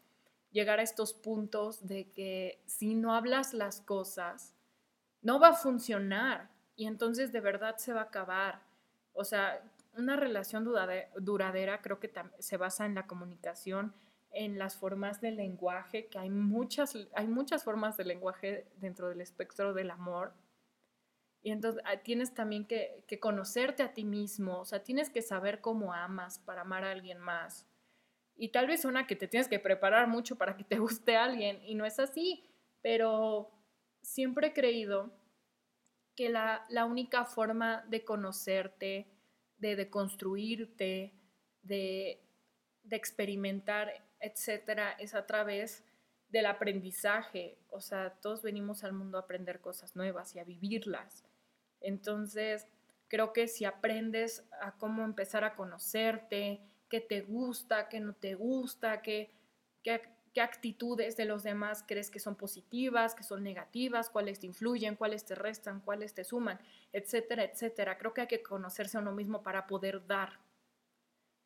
llegar 0.53 0.79
a 0.79 0.83
estos 0.83 1.13
puntos 1.15 1.87
de 1.87 2.11
que 2.13 2.63
si 2.67 2.95
no 2.95 3.15
hablas 3.15 3.55
las 3.55 3.81
cosas, 3.81 4.55
no 5.23 5.41
va 5.41 5.49
a 5.49 5.55
funcionar 5.55 6.51
y 6.77 6.87
entonces 6.87 7.33
de 7.33 7.41
verdad 7.41 7.77
se 7.79 7.93
va 7.93 8.03
a 8.03 8.05
acabar. 8.05 8.63
O 9.15 9.25
sea, 9.25 9.63
una 9.97 10.17
relación 10.17 10.65
duradera 11.17 11.83
creo 11.83 12.01
que 12.01 12.13
se 12.39 12.57
basa 12.57 12.87
en 12.87 12.95
la 12.95 13.07
comunicación, 13.07 13.95
en 14.31 14.59
las 14.59 14.77
formas 14.77 15.21
del 15.21 15.37
lenguaje, 15.37 16.07
que 16.07 16.19
hay 16.19 16.31
muchas, 16.31 16.97
hay 17.15 17.29
muchas 17.29 17.65
formas 17.65 17.97
de 17.97 18.05
lenguaje 18.05 18.67
dentro 18.77 19.09
del 19.09 19.21
espectro 19.21 19.73
del 19.73 19.91
amor. 19.91 20.35
Y 21.43 21.53
entonces 21.53 21.83
ah, 21.85 21.99
tienes 21.99 22.35
también 22.35 22.67
que, 22.67 23.05
conocerte 23.21 23.83
a 23.83 23.93
ti 23.93 24.05
mismo, 24.05 24.61
o 24.61 24.65
sea, 24.65 24.83
tienes 24.83 25.11
que 25.11 25.23
saber 25.23 25.61
cómo 25.61 25.93
amas 25.93 26.39
para 26.39 26.63
amar 26.63 26.85
a 26.85 26.91
alguien 26.91 27.19
más. 27.19 27.67
Y 28.35 28.49
tal 28.49 28.67
vez 28.67 28.85
una 28.85 29.07
que 29.07 29.15
te 29.15 29.29
tienes 29.29 29.47
que 29.47 29.61
preparar 29.61 30.09
mucho 30.09 30.37
para 30.37 30.57
que 30.57 30.65
te 30.65 30.79
guste 30.79 31.17
alguien 31.17 31.61
y 31.65 31.75
no 31.75 31.85
es 31.85 32.01
así, 32.01 32.51
pero 32.83 33.51
siempre 34.03 34.49
he 34.49 34.53
creído 34.53 35.13
que 36.17 36.29
la, 36.29 36.65
única 36.89 37.25
forma 37.25 37.85
de 37.89 38.05
conocerte, 38.05 39.07
de 39.59 39.77
deconstruirte, 39.77 41.13
de, 41.63 42.21
de 42.83 42.97
experimentar, 42.97 43.93
etcétera, 44.21 44.93
es 44.99 45.15
a 45.15 45.27
través 45.27 45.85
del 46.29 46.47
aprendizaje. 46.47 47.59
O 47.71 47.81
sea, 47.81 48.11
todos 48.21 48.43
venimos 48.43 48.85
al 48.85 48.93
mundo 48.93 49.19
a 49.19 49.23
aprender 49.23 49.61
cosas 49.61 49.97
nuevas 49.97 50.35
y 50.35 50.41
a 50.41 50.45
vivirlas. 50.45 51.25
Entonces, 51.81 52.67
creo 53.09 53.33
que 53.33 53.47
si 53.49 53.65
aprendes 53.65 54.45
a 54.61 54.73
cómo 54.73 55.05
empezar 55.05 55.45
a 55.45 55.55
conocerte, 55.55 56.61
qué 56.89 57.01
te 57.01 57.21
gusta, 57.21 57.89
qué 57.89 58.01
no 58.01 58.15
te 58.15 58.35
gusta, 58.35 59.03
qué, 59.03 59.31
qué, 59.83 60.03
actitudes 60.41 61.17
de 61.17 61.25
los 61.25 61.43
demás 61.43 61.85
crees 61.87 62.11
que 62.11 62.19
son 62.19 62.37
positivas, 62.37 63.15
que 63.15 63.23
son 63.23 63.43
negativas, 63.43 64.11
cuáles 64.11 64.41
te 64.41 64.47
influyen, 64.47 64.97
cuáles 64.97 65.25
te 65.25 65.35
restan, 65.35 65.81
cuáles 65.81 66.15
te 66.15 66.25
suman, 66.25 66.59
etcétera, 66.93 67.45
etcétera. 67.45 67.99
Creo 67.99 68.15
que 68.15 68.23
hay 68.23 68.27
que 68.27 68.43
conocerse 68.43 68.97
a 68.97 69.01
uno 69.01 69.13
mismo 69.13 69.43
para 69.43 69.67
poder 69.67 70.07
dar. 70.07 70.41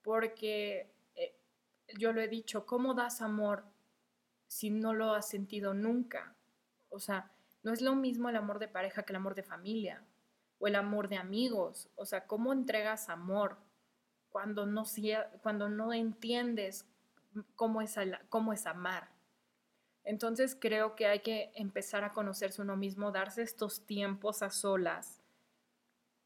Porque 0.02 0.90
eh, 1.16 1.36
yo 1.98 2.12
lo 2.12 2.20
he 2.20 2.28
dicho, 2.28 2.66
¿cómo 2.66 2.94
das 2.94 3.20
amor 3.20 3.64
si 4.46 4.70
no 4.70 4.94
lo 4.94 5.14
has 5.14 5.28
sentido 5.28 5.74
nunca? 5.74 6.34
O 6.88 7.00
sea, 7.00 7.30
no 7.62 7.72
es 7.72 7.82
lo 7.82 7.94
mismo 7.94 8.28
el 8.28 8.36
amor 8.36 8.58
de 8.58 8.68
pareja 8.68 9.02
que 9.02 9.12
el 9.12 9.16
amor 9.16 9.34
de 9.34 9.42
familia 9.42 10.04
o 10.58 10.66
el 10.66 10.76
amor 10.76 11.08
de 11.08 11.16
amigos. 11.16 11.88
O 11.96 12.06
sea, 12.06 12.26
¿cómo 12.26 12.52
entregas 12.52 13.08
amor? 13.08 13.58
cuando 14.30 14.66
no, 14.66 14.84
cuando 15.42 15.68
no 15.68 15.92
entiendes 15.92 16.86
cómo 17.54 17.82
es, 17.82 17.96
cómo 18.28 18.52
es 18.52 18.66
amar. 18.66 19.08
Entonces 20.04 20.56
creo 20.58 20.94
que 20.94 21.06
hay 21.06 21.20
que 21.20 21.52
empezar 21.54 22.04
a 22.04 22.12
conocerse 22.12 22.62
uno 22.62 22.76
mismo, 22.76 23.12
darse 23.12 23.42
estos 23.42 23.86
tiempos 23.86 24.42
a 24.42 24.50
solas 24.50 25.20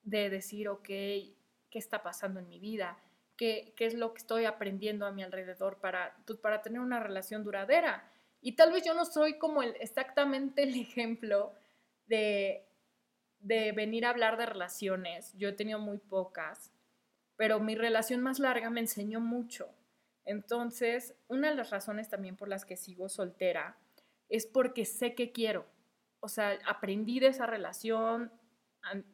de 0.03 0.31
decir, 0.31 0.69
ok, 0.69 0.85
¿qué 0.85 1.35
está 1.73 2.03
pasando 2.03 2.41
en 2.41 2.49
mi 2.49 2.59
vida? 2.59 2.99
¿Qué, 3.37 3.73
qué 3.77 3.87
es 3.87 3.95
lo 3.95 4.13
que 4.13 4.19
estoy 4.19 4.45
aprendiendo 4.45 5.07
a 5.07 5.13
mi 5.13 5.23
alrededor 5.23 5.79
para, 5.79 6.17
pues, 6.27 6.39
para 6.39 6.63
tener 6.63 6.81
una 6.81 7.01
relación 7.01 7.43
duradera? 7.43 8.11
Y 8.41 8.53
tal 8.53 8.73
vez 8.73 8.85
yo 8.85 8.95
no 8.95 9.05
soy 9.05 9.39
como 9.39 9.63
el, 9.63 9.75
exactamente 9.81 10.63
el 10.63 10.75
ejemplo 10.81 11.53
de, 12.07 12.67
de 13.41 13.73
venir 13.73 14.07
a 14.07 14.11
hablar 14.11 14.37
de 14.37 14.47
relaciones. 14.47 15.33
Yo 15.37 15.49
he 15.49 15.53
tenido 15.53 15.79
muy 15.79 15.99
pocas 15.99 16.73
pero 17.43 17.59
mi 17.59 17.75
relación 17.75 18.21
más 18.21 18.39
larga 18.39 18.71
me 18.71 18.79
enseñó 18.79 19.19
mucho. 19.19 19.69
Entonces, 20.25 21.15
una 21.29 21.51
de 21.51 21.57
las 21.57 21.71
razones 21.71 22.09
también 22.09 22.37
por 22.37 22.49
las 22.49 22.65
que 22.65 22.77
sigo 22.77 23.09
soltera 23.09 23.77
es 24.29 24.47
porque 24.47 24.85
sé 24.85 25.15
que 25.15 25.33
quiero. 25.33 25.67
O 26.21 26.29
sea, 26.29 26.59
aprendí 26.67 27.21
de 27.21 27.29
esa 27.29 27.47
relación, 27.47 28.33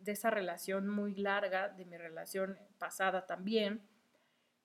de 0.01 0.13
esa 0.13 0.31
relación 0.31 0.89
muy 0.89 1.15
larga, 1.15 1.69
de 1.69 1.85
mi 1.85 1.97
relación 1.97 2.59
pasada 2.79 3.27
también, 3.27 3.83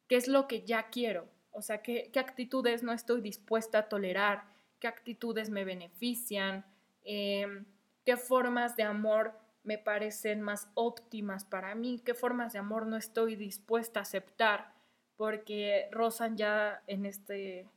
qué 0.08 0.16
es 0.16 0.28
lo 0.28 0.48
que 0.48 0.64
ya 0.64 0.90
quiero. 0.90 1.28
O 1.52 1.62
sea, 1.62 1.82
qué, 1.82 2.12
actitudes 2.16 2.84
no 2.84 2.94
estoy 2.94 3.22
dispuesta 3.22 3.80
a 3.80 3.90
tolerar, 3.90 4.44
qué 4.80 4.88
actitudes 4.88 5.50
me 5.50 5.64
benefician, 5.64 6.66
em, 7.04 7.66
qué 8.06 8.18
formas 8.18 8.76
de 8.76 8.84
amor 8.84 9.40
me 9.64 9.78
parecen 9.78 10.42
más 10.42 10.70
óptimas 10.74 11.46
para 11.46 11.74
mí, 11.76 12.02
qué 12.04 12.14
formas 12.14 12.54
de 12.54 12.60
amor 12.60 12.86
no 12.86 12.98
estoy 12.98 13.36
dispuesta 13.36 14.00
a 14.00 14.04
aceptar, 14.04 14.73
porque 15.18 15.88
rozan 15.92 16.38
ya 16.38 16.82
en 16.88 17.06
este, 17.06 17.68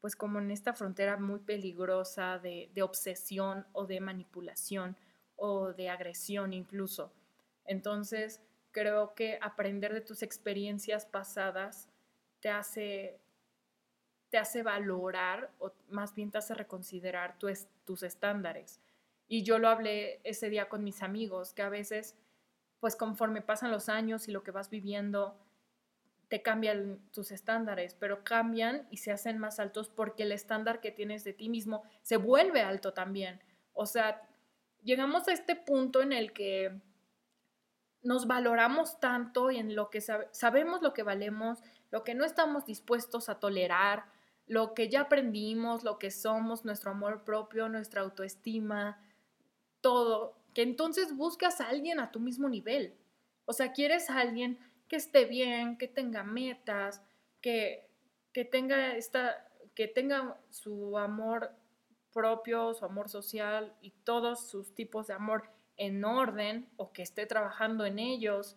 pues 0.00 0.16
como 0.16 0.38
en 0.38 0.50
esta 0.50 0.72
frontera 0.72 1.16
muy 1.16 1.40
peligrosa 1.40 2.38
de, 2.38 2.70
obsesión 2.82 3.66
o 3.72 3.86
de 3.86 4.00
manipulación 4.00 4.96
o 5.36 5.72
de 5.72 5.90
agresión 5.90 6.52
incluso. 6.52 7.12
Entonces, 7.64 8.40
creo 8.70 9.14
que 9.14 9.38
aprender 9.40 9.92
de 9.92 10.00
tus 10.00 10.22
experiencias 10.22 11.06
pasadas 11.06 11.88
te 12.40 12.50
hace, 12.50 13.18
te 14.28 14.38
hace 14.38 14.62
valorar 14.62 15.50
o 15.58 15.72
más 15.88 16.14
bien 16.14 16.30
te 16.30 16.38
hace 16.38 16.54
reconsiderar 16.54 17.38
tus 17.38 18.02
estándares. 18.02 18.80
Y 19.28 19.42
yo 19.42 19.58
lo 19.58 19.68
hablé 19.68 20.20
ese 20.22 20.50
día 20.50 20.68
con 20.68 20.84
mis 20.84 21.02
amigos, 21.02 21.52
que 21.52 21.62
a 21.62 21.68
veces, 21.68 22.14
pues 22.78 22.94
conforme 22.94 23.42
pasan 23.42 23.72
los 23.72 23.88
años 23.88 24.28
y 24.28 24.32
lo 24.32 24.44
que 24.44 24.52
vas 24.52 24.70
viviendo, 24.70 25.36
te 26.28 26.42
cambian 26.42 26.98
tus 27.12 27.30
estándares, 27.30 27.94
pero 27.94 28.24
cambian 28.24 28.86
y 28.90 28.98
se 28.98 29.12
hacen 29.12 29.38
más 29.38 29.60
altos 29.60 29.88
porque 29.88 30.24
el 30.24 30.32
estándar 30.32 30.80
que 30.80 30.90
tienes 30.90 31.24
de 31.24 31.32
ti 31.32 31.48
mismo 31.48 31.82
se 32.02 32.16
vuelve 32.16 32.62
alto 32.62 32.92
también. 32.92 33.42
O 33.72 33.86
sea, 33.86 34.22
llegamos 34.82 35.28
a 35.28 35.32
este 35.32 35.54
punto 35.54 36.02
en 36.02 36.12
el 36.12 36.32
que 36.32 36.80
nos 38.02 38.26
valoramos 38.26 38.98
tanto 39.00 39.50
y 39.50 39.58
en 39.58 39.74
lo 39.74 39.90
que 39.90 40.00
sabemos 40.00 40.82
lo 40.82 40.94
que 40.94 41.02
valemos, 41.02 41.58
lo 41.90 42.04
que 42.04 42.14
no 42.14 42.24
estamos 42.24 42.64
dispuestos 42.64 43.28
a 43.28 43.38
tolerar, 43.38 44.06
lo 44.46 44.74
que 44.74 44.88
ya 44.88 45.02
aprendimos, 45.02 45.82
lo 45.82 45.98
que 45.98 46.10
somos, 46.10 46.64
nuestro 46.64 46.92
amor 46.92 47.24
propio, 47.24 47.68
nuestra 47.68 48.02
autoestima, 48.02 49.00
todo, 49.80 50.38
que 50.54 50.62
entonces 50.62 51.16
buscas 51.16 51.60
a 51.60 51.68
alguien 51.68 52.00
a 52.00 52.12
tu 52.12 52.20
mismo 52.20 52.48
nivel. 52.48 52.96
O 53.44 53.52
sea, 53.52 53.72
quieres 53.72 54.08
a 54.08 54.20
alguien 54.20 54.58
que 54.88 54.96
esté 54.96 55.24
bien, 55.24 55.78
que 55.78 55.88
tenga 55.88 56.22
metas, 56.22 57.02
que, 57.40 57.88
que 58.32 58.44
tenga 58.44 58.96
esta, 58.96 59.48
que 59.74 59.88
tenga 59.88 60.38
su 60.50 60.98
amor 60.98 61.52
propio, 62.12 62.72
su 62.74 62.84
amor 62.84 63.08
social 63.08 63.74
y 63.80 63.90
todos 63.90 64.48
sus 64.48 64.74
tipos 64.74 65.06
de 65.06 65.14
amor 65.14 65.50
en 65.76 66.04
orden 66.04 66.68
o 66.76 66.92
que 66.92 67.02
esté 67.02 67.26
trabajando 67.26 67.84
en 67.84 67.98
ellos, 67.98 68.56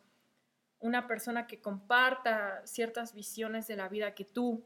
una 0.80 1.08
persona 1.08 1.46
que 1.46 1.60
comparta 1.60 2.66
ciertas 2.66 3.14
visiones 3.14 3.68
de 3.68 3.76
la 3.76 3.90
vida 3.90 4.16
que 4.16 4.24
tú, 4.24 4.64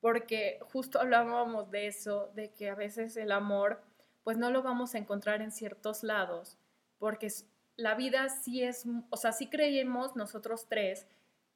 porque 0.00 0.60
justo 0.72 1.00
hablábamos 1.00 1.70
de 1.70 1.88
eso, 1.88 2.30
de 2.34 2.52
que 2.52 2.70
a 2.70 2.74
veces 2.74 3.16
el 3.16 3.32
amor 3.32 3.82
pues 4.22 4.38
no 4.38 4.50
lo 4.50 4.62
vamos 4.62 4.94
a 4.94 4.98
encontrar 4.98 5.42
en 5.42 5.50
ciertos 5.50 6.02
lados, 6.02 6.56
porque 6.98 7.28
la 7.76 7.94
vida 7.94 8.28
sí 8.28 8.62
es, 8.62 8.84
o 9.10 9.16
sea, 9.16 9.32
sí 9.32 9.48
creemos 9.48 10.16
nosotros 10.16 10.66
tres 10.68 11.06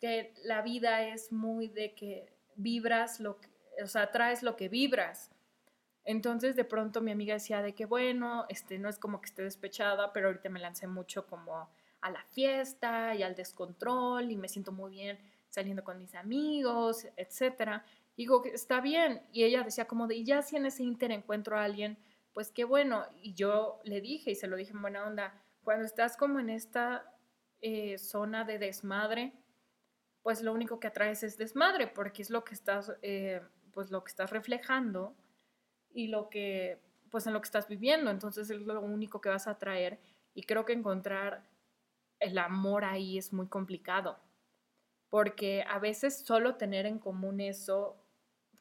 que 0.00 0.34
la 0.44 0.62
vida 0.62 1.02
es 1.02 1.32
muy 1.32 1.68
de 1.68 1.94
que 1.94 2.32
vibras 2.56 3.20
lo 3.20 3.40
que, 3.40 3.48
o 3.82 3.86
sea, 3.86 4.10
traes 4.10 4.42
lo 4.42 4.56
que 4.56 4.68
vibras. 4.68 5.30
Entonces 6.04 6.56
de 6.56 6.64
pronto 6.64 7.00
mi 7.00 7.12
amiga 7.12 7.34
decía 7.34 7.62
de 7.62 7.74
que 7.74 7.84
bueno, 7.84 8.46
este 8.48 8.78
no 8.78 8.88
es 8.88 8.98
como 8.98 9.20
que 9.20 9.26
esté 9.26 9.42
despechada, 9.42 10.12
pero 10.12 10.28
ahorita 10.28 10.48
me 10.48 10.60
lancé 10.60 10.86
mucho 10.86 11.26
como 11.26 11.68
a 12.00 12.10
la 12.10 12.22
fiesta 12.30 13.14
y 13.14 13.22
al 13.22 13.34
descontrol 13.34 14.30
y 14.30 14.36
me 14.36 14.48
siento 14.48 14.72
muy 14.72 14.92
bien 14.92 15.18
saliendo 15.48 15.84
con 15.84 15.98
mis 15.98 16.14
amigos, 16.14 17.06
etcétera. 17.16 17.84
Digo 18.16 18.42
está 18.44 18.80
bien 18.80 19.22
y 19.32 19.44
ella 19.44 19.62
decía 19.62 19.86
como 19.86 20.06
de 20.06 20.16
y 20.16 20.24
ya 20.24 20.42
si 20.42 20.56
en 20.56 20.66
ese 20.66 20.82
inter 20.82 21.10
encuentro 21.12 21.58
a 21.58 21.64
alguien, 21.64 21.98
pues 22.32 22.50
qué 22.52 22.64
bueno. 22.64 23.04
Y 23.22 23.34
yo 23.34 23.80
le 23.84 24.00
dije 24.00 24.30
y 24.30 24.34
se 24.34 24.46
lo 24.46 24.56
dije 24.56 24.72
en 24.72 24.82
buena 24.82 25.06
onda, 25.06 25.34
cuando 25.62 25.84
estás 25.84 26.16
como 26.16 26.40
en 26.40 26.50
esta 26.50 27.14
eh, 27.60 27.98
zona 27.98 28.44
de 28.44 28.58
desmadre, 28.58 29.32
pues 30.22 30.42
lo 30.42 30.52
único 30.52 30.80
que 30.80 30.88
atraes 30.88 31.22
es 31.22 31.38
desmadre, 31.38 31.86
porque 31.88 32.22
es 32.22 32.30
lo 32.30 32.44
que 32.44 32.54
estás, 32.54 32.92
eh, 33.02 33.42
pues 33.72 33.90
lo 33.90 34.04
que 34.04 34.10
estás 34.10 34.30
reflejando 34.30 35.16
y 35.90 36.08
lo 36.08 36.28
que, 36.30 36.82
pues 37.10 37.26
en 37.26 37.32
lo 37.32 37.40
que 37.40 37.46
estás 37.46 37.68
viviendo. 37.68 38.10
Entonces 38.10 38.50
es 38.50 38.60
lo 38.60 38.80
único 38.80 39.20
que 39.20 39.30
vas 39.30 39.46
a 39.46 39.52
atraer. 39.52 40.00
Y 40.34 40.44
creo 40.44 40.64
que 40.64 40.72
encontrar 40.74 41.48
el 42.20 42.38
amor 42.38 42.84
ahí 42.84 43.18
es 43.18 43.32
muy 43.32 43.48
complicado, 43.48 44.18
porque 45.08 45.64
a 45.68 45.78
veces 45.78 46.24
solo 46.24 46.56
tener 46.56 46.86
en 46.86 46.98
común 46.98 47.40
eso, 47.40 48.04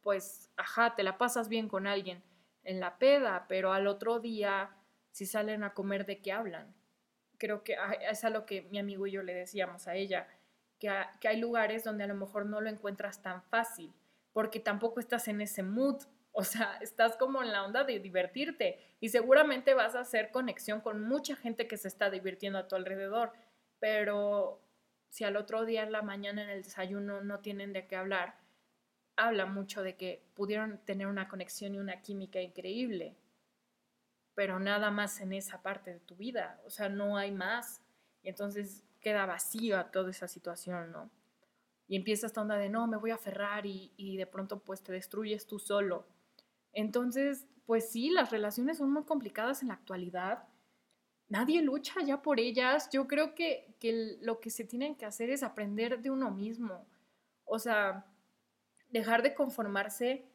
pues, 0.03 0.51
ajá, 0.57 0.95
te 0.95 1.03
la 1.03 1.17
pasas 1.17 1.49
bien 1.49 1.67
con 1.67 1.88
alguien 1.88 2.23
en 2.63 2.79
la 2.79 2.97
peda, 2.99 3.45
pero 3.49 3.73
al 3.73 3.88
otro 3.88 4.19
día, 4.19 4.75
si 5.12 5.25
salen 5.25 5.63
a 5.63 5.73
comer, 5.73 6.05
¿de 6.05 6.21
qué 6.21 6.31
hablan? 6.31 6.77
Creo 7.38 7.63
que 7.63 7.78
es 8.10 8.23
a 8.23 8.30
lo 8.30 8.45
que 8.45 8.63
mi 8.63 8.80
amigo 8.80 9.08
y 9.08 9.12
yo 9.12 9.23
le 9.23 9.34
decíamos 9.34 9.88
a 9.88 9.95
ella, 9.95 10.28
que, 10.80 10.91
que 11.19 11.28
hay 11.28 11.38
lugares 11.38 11.84
donde 11.84 12.04
a 12.04 12.08
lo 12.08 12.15
mejor 12.15 12.45
no 12.45 12.62
lo 12.62 12.69
encuentras 12.69 13.21
tan 13.21 13.41
fácil, 13.43 13.93
porque 14.34 14.60
tampoco 14.60 15.00
estás 15.00 15.28
en 15.28 15.41
ese 15.41 15.63
mood, 15.63 16.04
o 16.32 16.43
sea, 16.43 16.78
estás 16.82 17.17
como 17.17 17.41
en 17.41 17.52
la 17.52 17.65
onda 17.65 17.84
de 17.84 18.00
divertirte 18.00 18.80
y 19.00 19.10
seguramente 19.10 19.73
vas 19.73 19.95
a 19.95 20.02
hacer 20.02 20.32
conexión 20.32 20.82
con 20.82 21.02
mucha 21.02 21.36
gente 21.36 21.67
que 21.67 21.78
se 21.78 21.88
está 21.88 22.10
divirtiendo 22.10 22.60
a 22.60 22.67
tu 22.67 22.76
alrededor, 22.76 23.34
pero 23.80 24.62
si 25.10 25.23
al 25.23 25.38
otro 25.38 25.65
día 25.65 25.84
en 25.84 25.91
la 25.91 26.02
mañana 26.02 26.43
en 26.43 26.50
el 26.50 26.63
desayuno 26.63 27.21
no 27.21 27.39
tienen 27.39 27.73
de 27.73 27.88
qué 27.88 27.95
hablar, 27.95 28.36
habla 29.15 29.45
mucho 29.45 29.82
de 29.82 29.95
que 29.95 30.23
pudieron 30.36 30.78
tener 30.86 31.08
una 31.08 31.28
conexión 31.28 31.73
y 31.73 31.80
una 31.80 32.02
química 32.02 32.39
increíble 32.39 33.15
pero 34.38 34.60
nada 34.60 34.91
más 34.91 35.19
en 35.19 35.34
esa 35.34 35.63
parte 35.63 35.91
de 35.91 36.00
tu 36.00 36.15
vida, 36.15 36.62
o 36.63 36.69
sea, 36.69 36.89
no 36.89 37.17
hay 37.17 37.32
más. 37.32 37.82
Y 38.21 38.30
entonces 38.30 38.84
queda 39.02 39.26
vacía 39.26 39.89
toda 39.89 40.12
esa 40.12 40.28
situación, 40.28 40.91
¿no? 40.91 41.10
Y 41.88 41.95
empieza 41.95 42.28
esta 42.28 42.43
onda 42.43 42.56
de, 42.56 42.69
no, 42.69 42.86
me 42.86 42.97
voy 42.97 43.10
a 43.10 43.15
aferrar 43.15 43.65
y, 43.65 43.91
y 43.97 44.15
de 44.15 44.28
pronto 44.28 44.60
pues 44.60 44.84
te 44.84 44.91
destruyes 44.91 45.47
tú 45.47 45.58
solo. 45.58 46.06
Entonces, 46.71 47.47
pues 47.65 47.89
sí, 47.89 48.12
las 48.12 48.30
relaciones 48.30 48.78
son 48.78 48.91
muy 48.93 49.06
complicadas 49.06 49.63
en 49.63 49.69
la 49.69 49.73
actualidad. 49.73 50.47
Nadie 51.30 51.63
lucha 51.63 51.95
ya 52.06 52.21
por 52.21 52.39
ellas. 52.39 52.91
Yo 52.91 53.08
creo 53.08 53.34
que, 53.34 53.73
que 53.80 54.19
lo 54.21 54.39
que 54.39 54.52
se 54.52 54.65
tiene 54.65 54.97
que 54.97 55.08
hacer 55.08 55.32
es 55.32 55.41
aprender 55.41 56.00
de 56.04 56.12
uno 56.12 56.30
mismo. 56.30 56.86
O 57.43 57.58
sea, 57.58 58.06
dejar 58.91 59.23
de 59.23 59.34
conformarse 59.34 60.28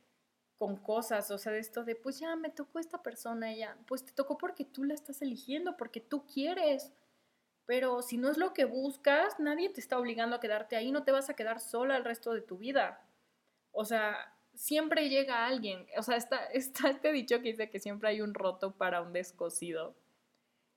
con 0.59 0.77
cosas, 0.77 1.31
o 1.31 1.39
sea, 1.39 1.53
de 1.53 1.59
esto 1.59 1.85
de, 1.85 1.97
pues 1.97 2.21
ya 2.21 2.37
me 2.37 2.51
tocó 2.51 2.79
esta 2.79 3.03
persona, 3.03 3.53
ya, 3.55 3.77
pues 3.87 4.05
te 4.05 4.13
tocó 4.13 4.39
porque 4.39 4.65
tú 4.65 4.85
la 4.85 4.95
estás 4.95 5.23
eligiendo, 5.23 5.77
porque 5.77 6.01
tú 6.01 6.25
quieres. 6.27 6.93
Pero 7.67 8.03
si 8.03 8.17
no 8.17 8.31
es 8.31 8.39
lo 8.39 8.53
que 8.53 8.65
buscas, 8.65 9.39
nadie 9.39 9.71
te 9.71 9.81
está 9.81 9.99
obligando 9.99 10.37
a 10.37 10.41
quedarte 10.41 10.77
ahí, 10.77 10.93
no 10.93 11.05
te 11.05 11.13
vas 11.13 11.31
a 11.31 11.35
quedar 11.35 11.61
sola 11.61 11.97
el 11.97 12.05
resto 12.05 12.33
de 12.33 12.43
tu 12.43 12.59
vida. 12.59 13.05
O 13.73 13.85
sea, 13.85 14.35
siempre 14.55 15.09
llega 15.09 15.47
alguien, 15.47 15.87
o 15.97 16.03
sea, 16.03 16.17
está, 16.17 16.45
está 16.53 16.91
este 16.91 17.13
dicho 17.13 17.39
que 17.41 17.51
dice 17.51 17.71
que 17.71 17.81
siempre 17.81 18.11
hay 18.11 18.21
un 18.21 18.35
roto 18.35 18.73
para 18.77 19.03
un 19.03 19.13
descosido. 19.13 19.95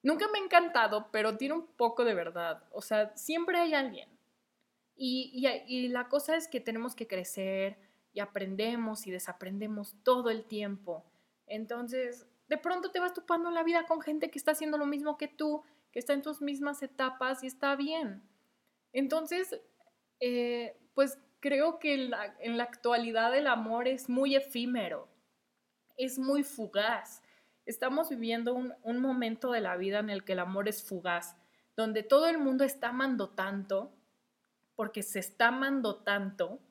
Nunca 0.04 0.28
me 0.28 0.40
ha 0.40 0.44
encantado, 0.44 1.10
pero 1.12 1.36
tiene 1.38 1.56
un 1.56 1.68
poco 1.68 2.06
de 2.06 2.14
verdad. 2.14 2.64
O 2.72 2.82
sea, 2.82 3.16
siempre 3.16 3.58
hay 3.58 3.74
alguien. 3.74 4.10
Y, 4.96 5.32
y, 5.34 5.48
y 5.68 5.88
la 5.90 6.08
cosa 6.10 6.36
es 6.36 6.48
que 6.48 6.60
tenemos 6.62 6.96
que 6.96 7.08
crecer, 7.08 7.78
y 8.16 8.22
aprendemos 8.22 9.06
y 9.06 9.12
desaprendemos 9.12 9.96
todo 10.04 10.32
el 10.32 10.46
tiempo. 10.46 11.06
Entonces, 11.46 12.26
de 12.48 12.58
pronto 12.58 12.90
te 12.90 13.00
vas 13.00 13.14
topando 13.14 13.50
en 13.50 13.56
la 13.56 13.64
vida 13.64 13.86
con 13.86 14.02
gente 14.02 14.32
que 14.32 14.40
está 14.40 14.52
haciendo 14.52 14.78
lo 14.78 14.86
mismo 14.86 15.18
que 15.18 15.28
tú, 15.28 15.64
que 15.92 16.00
está 16.00 16.14
en 16.14 16.22
tus 16.22 16.42
mismas 16.42 16.82
etapas 16.82 17.44
y 17.44 17.48
está 17.48 17.76
bien. 17.76 18.24
Entonces, 18.94 19.60
eh, 20.22 20.78
pues 20.94 21.20
creo 21.42 21.78
que 21.78 21.94
en 22.40 22.58
la, 22.58 22.64
actualidad 22.64 23.36
el 23.38 23.48
amor 23.48 23.90
es 23.90 24.10
muy 24.10 24.36
efímero, 24.36 25.10
es 25.98 26.18
muy 26.18 26.44
fugaz. 26.44 27.22
Estamos 27.66 28.10
viviendo 28.10 28.54
un, 28.54 28.74
un 28.84 29.00
momento 29.02 29.52
de 29.52 29.60
la 29.60 29.76
vida 29.76 30.00
en 30.00 30.10
el 30.10 30.24
que 30.24 30.34
el 30.34 30.40
amor 30.40 30.70
es 30.70 30.84
fugaz, 30.84 31.36
donde 31.76 32.02
todo 32.02 32.28
el 32.28 32.38
mundo 32.38 32.64
está 32.64 32.90
amando 32.90 33.30
tanto, 33.30 33.92
porque 34.76 35.04
se 35.04 35.20
está 35.20 35.50
amando 35.50 35.98
tanto, 36.04 36.62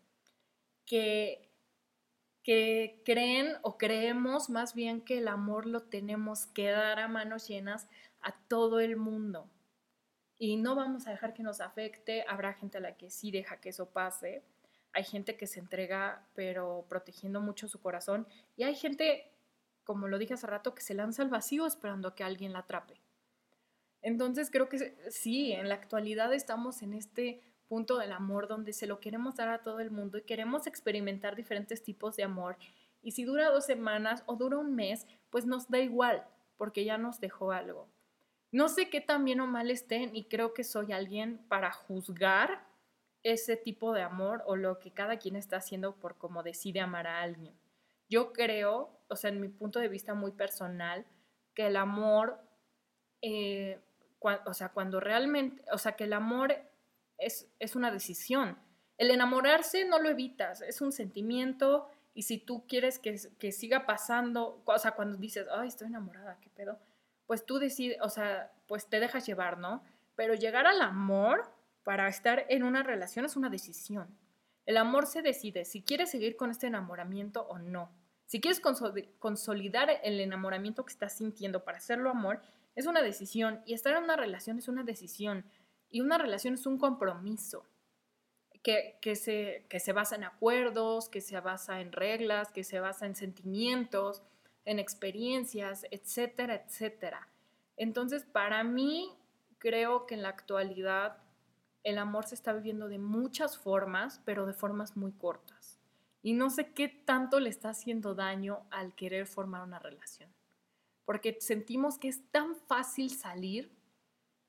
que, 0.87 1.51
que 2.43 3.03
creen 3.05 3.57
o 3.63 3.79
creemos 3.79 4.51
más 4.51 4.75
bien 4.75 5.01
que 5.01 5.19
el 5.19 5.29
amor 5.29 5.67
lo 5.67 5.83
tenemos 5.83 6.47
que 6.47 6.71
dar 6.71 6.99
a 6.99 7.09
manos 7.09 7.49
llenas 7.49 7.89
a 8.21 8.33
todo 8.49 8.81
el 8.81 8.97
mundo. 8.97 9.51
Y 10.39 10.57
no 10.57 10.75
vamos 10.75 11.07
a 11.07 11.11
dejar 11.11 11.33
que 11.33 11.43
nos 11.43 11.61
afecte. 11.61 12.25
Habrá 12.29 12.55
gente 12.55 12.79
a 12.79 12.81
la 12.81 12.97
que 12.97 13.11
sí 13.11 13.31
deja 13.31 13.61
que 13.61 13.69
eso 13.71 13.91
pase. 13.91 14.43
Hay 14.93 15.05
gente 15.05 15.37
que 15.37 15.47
se 15.47 15.61
entrega, 15.61 16.27
pero 16.35 16.87
protegiendo 16.89 17.41
mucho 17.41 17.69
su 17.69 17.81
corazón. 17.81 18.27
Y 18.57 18.65
hay 18.65 18.75
gente, 18.75 19.33
como 19.85 20.09
lo 20.09 20.19
dije 20.19 20.35
hace 20.35 20.47
rato, 20.47 20.75
que 20.75 20.83
se 20.83 20.95
lanza 20.95 21.23
al 21.23 21.31
vacío 21.31 21.67
esperando 21.67 22.09
a 22.09 22.15
que 22.15 22.25
alguien 22.25 22.53
la 22.53 22.61
atrape. 22.61 23.01
Entonces 24.03 24.51
creo 24.51 24.69
que 24.69 24.95
sí, 25.11 25.53
en 25.53 25.69
la 25.69 25.77
actualidad 25.77 26.35
estamos 26.35 26.83
en 26.83 26.93
este 26.93 27.41
punto 27.75 27.99
del 27.99 28.13
amor 28.13 28.47
donde 28.47 28.73
se 28.73 28.87
lo 28.87 29.01
queremos 29.01 29.35
dar 29.35 29.49
a 29.49 29.61
todo 29.65 29.81
el 29.81 29.91
mundo 29.91 30.17
y 30.17 30.23
queremos 30.23 30.69
experimentar 30.69 31.35
diferentes 31.35 31.83
tipos 31.83 32.15
de 32.15 32.23
amor. 32.23 32.57
Y 33.03 33.11
si 33.11 33.25
dura 33.25 33.51
dos 33.51 33.67
semanas 33.67 34.23
o 34.27 34.37
dura 34.37 34.59
un 34.59 34.77
mes, 34.77 35.09
pues 35.29 35.45
nos 35.45 35.69
da 35.69 35.81
igual, 35.81 36.25
porque 36.57 36.85
ya 36.85 36.99
nos 36.99 37.19
dejó 37.19 37.51
algo. 37.51 37.89
No 38.53 38.69
sé 38.69 38.91
qué 38.91 39.01
tan 39.01 39.25
bien 39.25 39.41
o 39.41 39.49
mal 39.49 39.73
estén 39.73 40.15
y 40.15 40.27
creo 40.27 40.55
que 40.55 40.63
soy 40.63 40.93
alguien 40.93 41.45
para 41.49 41.73
juzgar 41.73 42.65
ese 43.25 43.57
tipo 43.57 43.93
de 43.93 44.03
amor 44.03 44.45
o 44.47 44.55
lo 44.55 44.79
que 44.79 44.93
cada 44.93 45.19
quien 45.19 45.35
está 45.35 45.57
haciendo 45.57 45.97
por 45.97 46.17
cómo 46.17 46.45
decide 46.45 46.79
amar 46.79 47.09
a 47.09 47.23
alguien. 47.23 47.59
Yo 48.09 48.33
creo, 48.33 49.01
o 49.09 49.17
sea, 49.17 49.31
en 49.31 49.41
mi 49.41 49.49
punto 49.49 49.81
de 49.81 49.89
vista 49.89 50.15
muy 50.15 50.31
personal, 50.31 51.05
que 51.55 51.67
el 51.67 51.77
amor 51.77 52.39
eh, 53.21 53.81
o 54.47 54.55
sea, 54.55 54.71
cuando 54.71 55.01
realmente, 55.01 55.63
o 55.73 55.79
sea, 55.79 55.93
que 55.93 56.05
el 56.05 56.13
amor 56.13 56.55
es, 57.19 57.49
es 57.59 57.77
una 57.77 57.91
decisión. 57.91 58.59
El 58.97 59.11
enamorarse 59.11 59.85
no 59.85 59.99
lo 59.99 60.09
evitas, 60.09 60.61
es 60.63 60.81
un 60.81 60.93
sentimiento 60.93 61.89
y 62.15 62.23
si 62.23 62.39
tú 62.39 62.67
quieres 62.67 62.99
que, 62.99 63.19
que 63.39 63.53
siga 63.53 63.87
pasando, 63.87 64.63
o 64.65 64.79
sea, 64.79 64.93
cuando 64.93 65.19
dices, 65.19 65.47
ay, 65.53 65.69
estoy 65.69 65.89
enamorada, 65.89 66.39
¿qué 66.41 66.49
pedo? 66.51 66.79
Pues 67.27 67.45
tú 67.45 67.59
decides, 67.59 67.99
o 68.03 68.09
sea, 68.09 68.53
pues 68.67 68.89
te 68.89 69.01
dejas 69.01 69.27
llevar, 69.27 69.59
¿no? 69.59 69.83
Pero 70.15 70.35
llegar 70.35 70.67
al 70.67 70.81
amor 70.81 71.51
para 71.83 72.09
estar 72.09 72.47
en 72.49 72.63
una 72.63 72.83
relación 72.83 73.25
es 73.25 73.37
una 73.37 73.51
decisión. 73.51 74.17
El 74.67 74.77
amor 74.77 75.07
se 75.07 75.23
decide 75.23 75.65
si 75.65 75.83
quieres 75.83 76.11
seguir 76.11 76.37
con 76.37 76.51
este 76.51 76.69
enamoramiento 76.69 77.43
o 77.43 77.59
no. 77.59 77.91
Si 78.27 78.41
quieres 78.41 78.61
consolidar 79.19 79.91
el 80.03 80.21
enamoramiento 80.21 80.85
que 80.85 80.93
estás 80.93 81.17
sintiendo 81.19 81.65
para 81.65 81.79
hacerlo 81.79 82.11
amor, 82.11 82.41
es 82.75 82.87
una 82.87 83.03
decisión. 83.03 83.61
Y 83.67 83.75
estar 83.75 83.95
en 83.97 84.05
una 84.05 84.17
relación 84.17 84.59
es 84.59 84.69
una 84.69 84.83
decisión. 84.83 85.45
Y 85.95 86.01
una 86.01 86.19
relación 86.19 86.55
es 86.55 86.67
un 86.67 86.77
compromiso 86.77 87.65
que, 88.65 89.15
se, 89.15 89.65
que 89.69 89.79
se 89.79 89.93
basa 89.93 90.17
en 90.17 90.25
acuerdos, 90.25 91.09
que 91.09 91.21
se 91.21 91.39
basa 91.39 91.81
en 91.81 91.93
reglas, 91.93 92.51
que 92.51 92.65
se 92.65 92.81
basa 92.81 93.07
en 93.07 93.15
sentimientos, 93.15 94.21
en 94.65 94.81
experiencias, 94.81 95.87
etcétera, 95.93 96.57
etcétera. 96.57 97.29
Entonces, 97.77 98.25
para 98.25 98.65
mí, 98.65 99.09
creo 99.59 100.05
que 100.07 100.17
en 100.17 100.23
la 100.23 100.31
actualidad 100.31 101.19
el 101.85 101.99
amor 101.99 102.27
se 102.27 102.35
está 102.35 102.53
viviendo 102.53 102.89
de 102.89 102.99
muchas 102.99 103.57
formas, 103.57 104.21
pero 104.25 104.47
de 104.47 104.53
formas 104.53 104.97
muy 104.97 105.13
cortas. 105.13 105.79
Y 106.23 106.33
no 106.33 106.51
sé 106.51 106.73
qué 106.73 106.89
tanto 106.89 107.39
le 107.39 107.51
está 107.51 107.69
haciendo 107.69 108.17
daño 108.17 108.67
al 108.73 108.97
querer 108.97 109.29
formar 109.29 109.63
una 109.63 109.79
relación. 109.79 110.29
Porque 111.05 111.37
sentimos 111.41 111.99
que 111.99 112.09
es 112.09 112.29
tan 112.33 112.57
fácil 112.57 113.11
salir, 113.17 113.71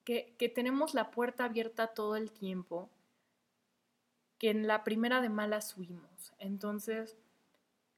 que, 0.06 0.52
tenemos 0.54 0.94
la 0.94 1.12
puerta 1.12 1.46
abierta 1.46 1.88
todo 1.88 2.16
el 2.16 2.32
tiempo, 2.32 2.90
que 4.38 4.52
en 4.52 4.68
la 4.68 4.84
primera 4.84 5.20
de 5.20 5.30
malas 5.30 5.76
huimos. 5.76 6.34
Entonces, 6.38 7.18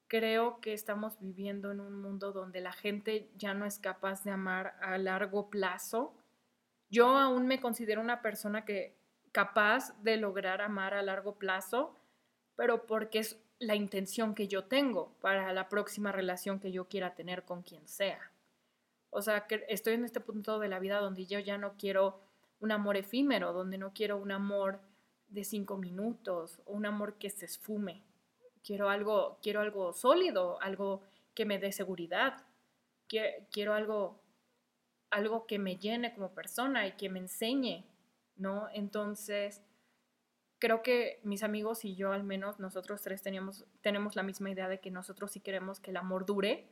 creo 0.08 0.62
que 0.62 0.74
estamos 0.74 1.20
viviendo 1.20 1.72
en 1.72 1.82
un 1.82 2.02
mundo 2.02 2.32
donde 2.32 2.62
la 2.62 2.72
gente 2.72 3.30
ya 3.36 3.54
no 3.54 3.66
es 3.66 3.78
capaz 3.78 4.24
de 4.24 4.32
amar 4.32 4.78
a 4.82 4.98
largo 4.98 5.50
plazo. 5.50 6.16
Yo 6.90 7.10
aún 7.10 7.46
me 7.46 7.60
considero 7.60 8.02
una 8.02 8.22
persona 8.22 8.64
que 8.64 8.96
capaz 9.34 9.94
de 10.02 10.16
lograr 10.16 10.62
amar 10.62 10.94
a 10.94 11.02
largo 11.02 11.38
plazo, 11.38 11.94
pero 12.56 12.88
porque 12.88 13.20
es 13.20 13.38
la 13.60 13.76
intención 13.76 14.34
que 14.34 14.48
yo 14.48 14.64
tengo 14.66 15.14
para 15.20 15.52
la 15.52 15.68
próxima 15.68 16.14
relación 16.14 16.60
que 16.60 16.72
yo 16.72 16.88
quiera 16.88 17.16
tener 17.16 17.44
con 17.44 17.64
quien 17.64 17.86
sea. 17.88 18.32
O 19.10 19.22
sea, 19.22 19.48
que 19.48 19.66
estoy 19.70 19.94
en 19.94 20.06
este 20.06 20.20
punto 20.20 20.60
de 20.60 20.70
la 20.70 20.80
vida 20.80 21.00
donde 21.00 21.26
yo 21.26 21.40
ya 21.40 21.58
no 21.58 21.76
quiero 21.78 22.20
un 22.60 22.72
amor 22.72 22.98
efímero, 22.98 23.54
donde 23.54 23.78
no 23.78 23.94
quiero 23.94 24.18
un 24.18 24.32
amor 24.32 24.82
de 25.30 25.44
cinco 25.44 25.78
minutos 25.78 26.62
o 26.66 26.74
un 26.74 26.86
amor 26.86 27.18
que 27.18 27.30
se 27.30 27.46
esfume. 27.46 28.04
Quiero 28.64 28.90
algo, 28.90 29.40
quiero 29.42 29.62
algo 29.62 29.94
sólido, 29.94 30.62
algo 30.62 31.02
que 31.34 31.46
me 31.46 31.60
dé 31.60 31.72
seguridad. 31.72 32.46
Quiero 33.08 33.74
algo, 33.74 34.22
algo 35.10 35.48
que 35.48 35.60
me 35.60 35.78
llene 35.78 36.14
como 36.14 36.34
persona 36.34 36.88
y 36.88 36.94
que 36.94 37.10
me 37.10 37.20
enseñe 37.20 37.86
¿no? 38.38 38.70
Entonces, 38.74 39.62
creo 40.60 40.82
que 40.82 41.20
mis 41.24 41.44
amigos 41.44 41.86
y 41.86 41.96
yo 41.96 42.12
al 42.14 42.24
menos, 42.24 42.60
nosotros 42.60 43.02
tres 43.02 43.22
teníamos, 43.22 43.66
tenemos 43.82 44.16
la 44.16 44.24
misma 44.24 44.50
idea 44.50 44.70
de 44.70 44.80
que 44.80 44.92
nosotros 44.92 45.32
sí 45.32 45.40
queremos 45.40 45.80
que 45.80 45.92
el 45.92 45.98
amor 45.98 46.26
dure 46.26 46.70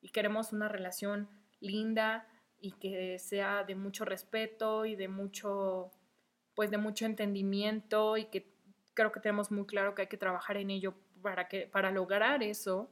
y 0.00 0.10
queremos 0.10 0.52
una 0.52 0.68
relación 0.68 1.28
linda 1.60 2.28
y 2.60 2.72
que 2.72 3.18
sea 3.18 3.64
de 3.64 3.74
mucho 3.74 4.04
respeto 4.04 4.86
y 4.86 4.96
de 4.96 5.08
mucho, 5.08 5.90
pues 6.54 6.70
de 6.70 6.78
mucho 6.78 7.06
entendimiento 7.06 8.16
y 8.16 8.26
que 8.26 8.52
creo 8.94 9.12
que 9.12 9.20
tenemos 9.20 9.50
muy 9.50 9.66
claro 9.66 9.94
que 9.94 10.02
hay 10.02 10.08
que 10.08 10.16
trabajar 10.16 10.56
en 10.56 10.70
ello 10.70 10.94
para, 11.22 11.48
que, 11.48 11.66
para 11.66 11.90
lograr 11.90 12.42
eso, 12.42 12.90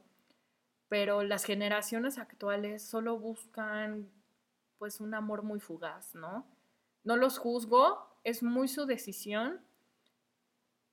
pero 0.88 1.22
las 1.22 1.44
generaciones 1.44 2.18
actuales 2.18 2.86
solo 2.86 3.18
buscan 3.18 4.10
pues 4.78 5.00
un 5.00 5.14
amor 5.14 5.42
muy 5.42 5.60
fugaz, 5.60 6.14
¿no? 6.14 6.46
No 7.04 7.16
los 7.16 7.38
juzgo, 7.38 8.18
es 8.22 8.42
muy 8.42 8.68
su 8.68 8.86
decisión, 8.86 9.60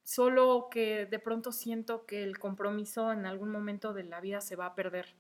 solo 0.04 0.70
que 0.72 1.06
de 1.06 1.20
pronto 1.20 1.52
siento 1.52 2.06
que 2.06 2.24
el 2.24 2.40
compromiso 2.40 3.12
en 3.12 3.26
algún 3.26 3.52
momento 3.52 3.94
de 3.94 4.04
la 4.04 4.22
vida 4.22 4.42
se 4.42 4.56
va 4.56 4.68
a 4.68 4.76
perder. 4.76 5.16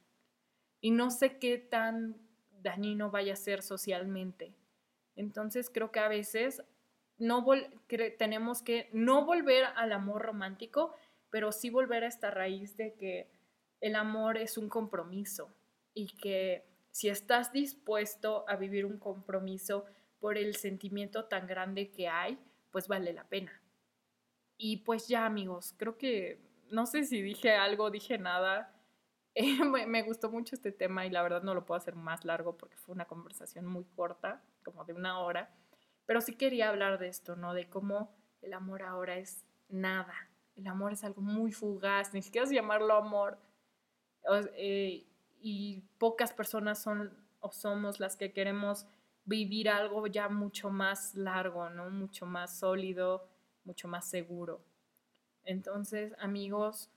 Y 0.79 0.91
no 0.91 1.11
sé 1.11 1.37
qué 1.37 1.57
tan 1.57 2.15
dañino 2.61 3.11
vaya 3.11 3.33
a 3.33 3.37
ser 3.37 3.61
socialmente. 3.61 4.53
Entonces 5.15 5.69
creo 5.69 5.91
que 5.91 5.99
a 5.99 6.07
veces 6.07 6.63
no 7.17 7.45
tenemos 8.17 8.61
que 8.61 8.89
no 8.93 9.25
volver 9.25 9.65
al 9.75 9.91
amor 9.91 10.23
romántico, 10.23 10.95
pero 11.29 11.51
sí 11.51 11.69
volver 11.69 12.03
a 12.03 12.07
esta 12.07 12.31
raíz 12.31 12.77
de 12.77 12.93
que 12.95 13.29
el 13.79 13.95
amor 13.95 14.37
es 14.37 14.57
un 14.57 14.69
compromiso 14.69 15.53
y 15.93 16.07
que 16.17 16.65
si 16.91 17.09
estás 17.09 17.51
dispuesto 17.51 18.45
a 18.47 18.55
vivir 18.55 18.85
un 18.85 18.97
compromiso, 18.97 19.85
por 20.21 20.37
el 20.37 20.55
sentimiento 20.55 21.25
tan 21.25 21.47
grande 21.47 21.89
que 21.89 22.07
hay, 22.07 22.37
pues 22.69 22.87
vale 22.87 23.11
la 23.11 23.27
pena. 23.27 23.59
Y 24.55 24.77
pues 24.77 25.07
ya 25.07 25.25
amigos, 25.25 25.73
creo 25.77 25.97
que 25.97 26.39
no 26.69 26.85
sé 26.85 27.03
si 27.03 27.21
dije 27.21 27.55
algo, 27.55 27.89
dije 27.89 28.19
nada. 28.19 28.71
me, 29.87 30.01
gustó 30.03 30.29
mucho 30.29 30.55
este 30.55 30.71
tema 30.71 31.05
y 31.05 31.09
la 31.09 31.21
verdad 31.21 31.43
no 31.43 31.53
lo 31.53 31.65
puedo 31.65 31.77
hacer 31.77 31.95
más 31.95 32.25
largo 32.25 32.57
porque 32.57 32.77
fue 32.77 32.93
una 32.93 33.05
conversación 33.05 33.65
muy 33.65 33.85
corta, 33.85 34.43
como 34.63 34.83
de 34.83 34.93
una 34.93 35.19
hora. 35.19 35.53
Pero 36.05 36.21
sí 36.21 36.35
quería 36.35 36.69
hablar 36.69 36.99
de 36.99 37.07
esto, 37.07 37.35
¿no? 37.35 37.53
De 37.53 37.69
cómo 37.69 38.13
el 38.41 38.53
amor 38.53 38.83
ahora 38.83 39.17
es 39.17 39.45
nada. 39.69 40.13
El 40.55 40.67
amor 40.67 40.93
es 40.93 41.03
algo 41.03 41.21
muy 41.21 41.51
fugaz, 41.51 42.13
ni 42.13 42.21
siquiera 42.21 42.45
es 42.45 42.51
llamarlo 42.51 42.95
amor. 42.95 43.39
Eh, 44.55 45.07
y 45.39 45.81
pocas 45.97 46.33
personas 46.33 46.81
son 46.81 47.17
o 47.39 47.51
somos 47.51 47.99
las 47.99 48.15
que 48.17 48.33
queremos 48.33 48.85
vivir 49.25 49.69
algo 49.69 50.07
ya 50.07 50.29
mucho 50.29 50.69
más 50.69 51.15
largo, 51.15 51.69
¿no? 51.69 51.89
Mucho 51.89 52.25
más 52.25 52.59
sólido, 52.59 53.29
mucho 53.63 53.87
más 53.87 54.09
seguro. 54.09 54.63
Entonces, 55.43 56.13
amigos, 56.19 56.91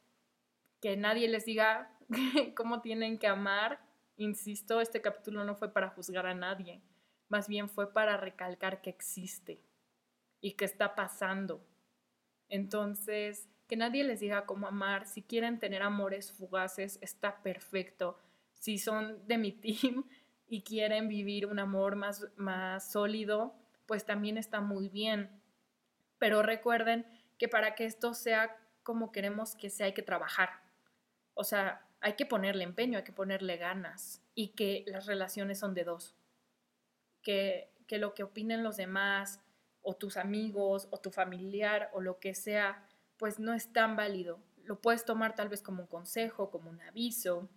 que 0.81 0.97
nadie 0.97 1.29
les 1.29 1.47
diga 1.47 1.94
cómo 2.57 2.81
tienen 2.81 3.19
que 3.19 3.27
amar. 3.27 3.81
Insisto, 4.17 4.81
este 4.81 5.01
capítulo 5.01 5.45
no 5.45 5.57
fue 5.57 5.73
para 5.73 5.89
juzgar 5.89 6.27
a 6.27 6.35
nadie, 6.35 6.83
más 7.29 7.49
bien 7.49 7.69
fue 7.69 7.93
para 7.93 8.17
recalcar 8.17 8.81
que 8.81 8.91
existe 8.91 9.61
y 10.41 10.53
que 10.53 10.65
está 10.65 10.95
pasando. 10.95 11.67
Entonces, 12.49 13.49
que 13.67 13.77
nadie 13.77 14.05
les 14.05 14.21
diga 14.21 14.47
cómo 14.47 14.67
amar. 14.69 15.07
Si 15.07 15.23
quieren 15.23 15.59
tener 15.59 15.83
amores 15.83 16.33
fugaces, 16.33 16.99
está 17.01 17.43
perfecto. 17.43 18.19
Si 18.53 18.79
son 18.79 19.27
de 19.27 19.39
mi 19.39 19.53
team, 19.61 20.05
y 20.47 20.63
quieren 20.63 21.09
vivir 21.09 21.47
un 21.47 21.59
amor 21.59 21.97
más, 21.97 22.29
más 22.37 22.93
sólido, 22.93 23.55
pues 23.87 24.05
también 24.05 24.39
está 24.39 24.61
muy 24.61 24.89
bien. 24.89 25.31
Pero 26.19 26.43
recuerden 26.43 27.07
que 27.39 27.49
para 27.49 27.75
que 27.75 27.85
esto 27.85 28.15
sea 28.15 28.57
como 28.83 29.13
queremos 29.13 29.57
que 29.57 29.71
sea, 29.71 29.87
hay 29.87 29.95
que 29.95 30.03
trabajar. 30.03 30.51
O 31.35 31.45
sea, 31.45 31.87
hay 32.05 32.13
que 32.17 32.27
ponerle 32.27 32.65
empeño, 32.65 32.99
hay 32.99 33.05
que 33.05 33.15
ponerle 33.15 33.57
ganas 33.57 34.21
y 34.35 34.49
que 34.49 34.85
las 34.87 35.07
relaciones 35.07 35.59
son 35.59 35.73
de 35.73 35.85
dos. 35.85 36.15
Que, 37.23 37.73
que 37.87 37.97
lo 37.97 38.13
que 38.13 38.23
opinen 38.23 38.63
los 38.63 38.77
demás 38.77 39.41
o 39.81 39.95
tus 39.95 40.19
amigos 40.19 40.87
o 40.91 40.99
tu 40.99 41.11
familiar 41.11 41.89
o 41.95 42.03
lo 42.03 42.19
que 42.21 42.35
sea, 42.35 42.87
pues 43.17 43.39
no 43.39 43.55
es 43.55 43.73
tan 43.73 43.97
válido. 43.97 44.39
Lo 44.65 44.83
puedes 44.83 45.07
tomar 45.07 45.35
tal 45.35 45.49
vez 45.49 45.63
como 45.63 45.85
un 45.85 45.89
consejo, 45.89 46.51
como 46.51 46.69
un 46.69 46.83
aviso, 46.83 47.49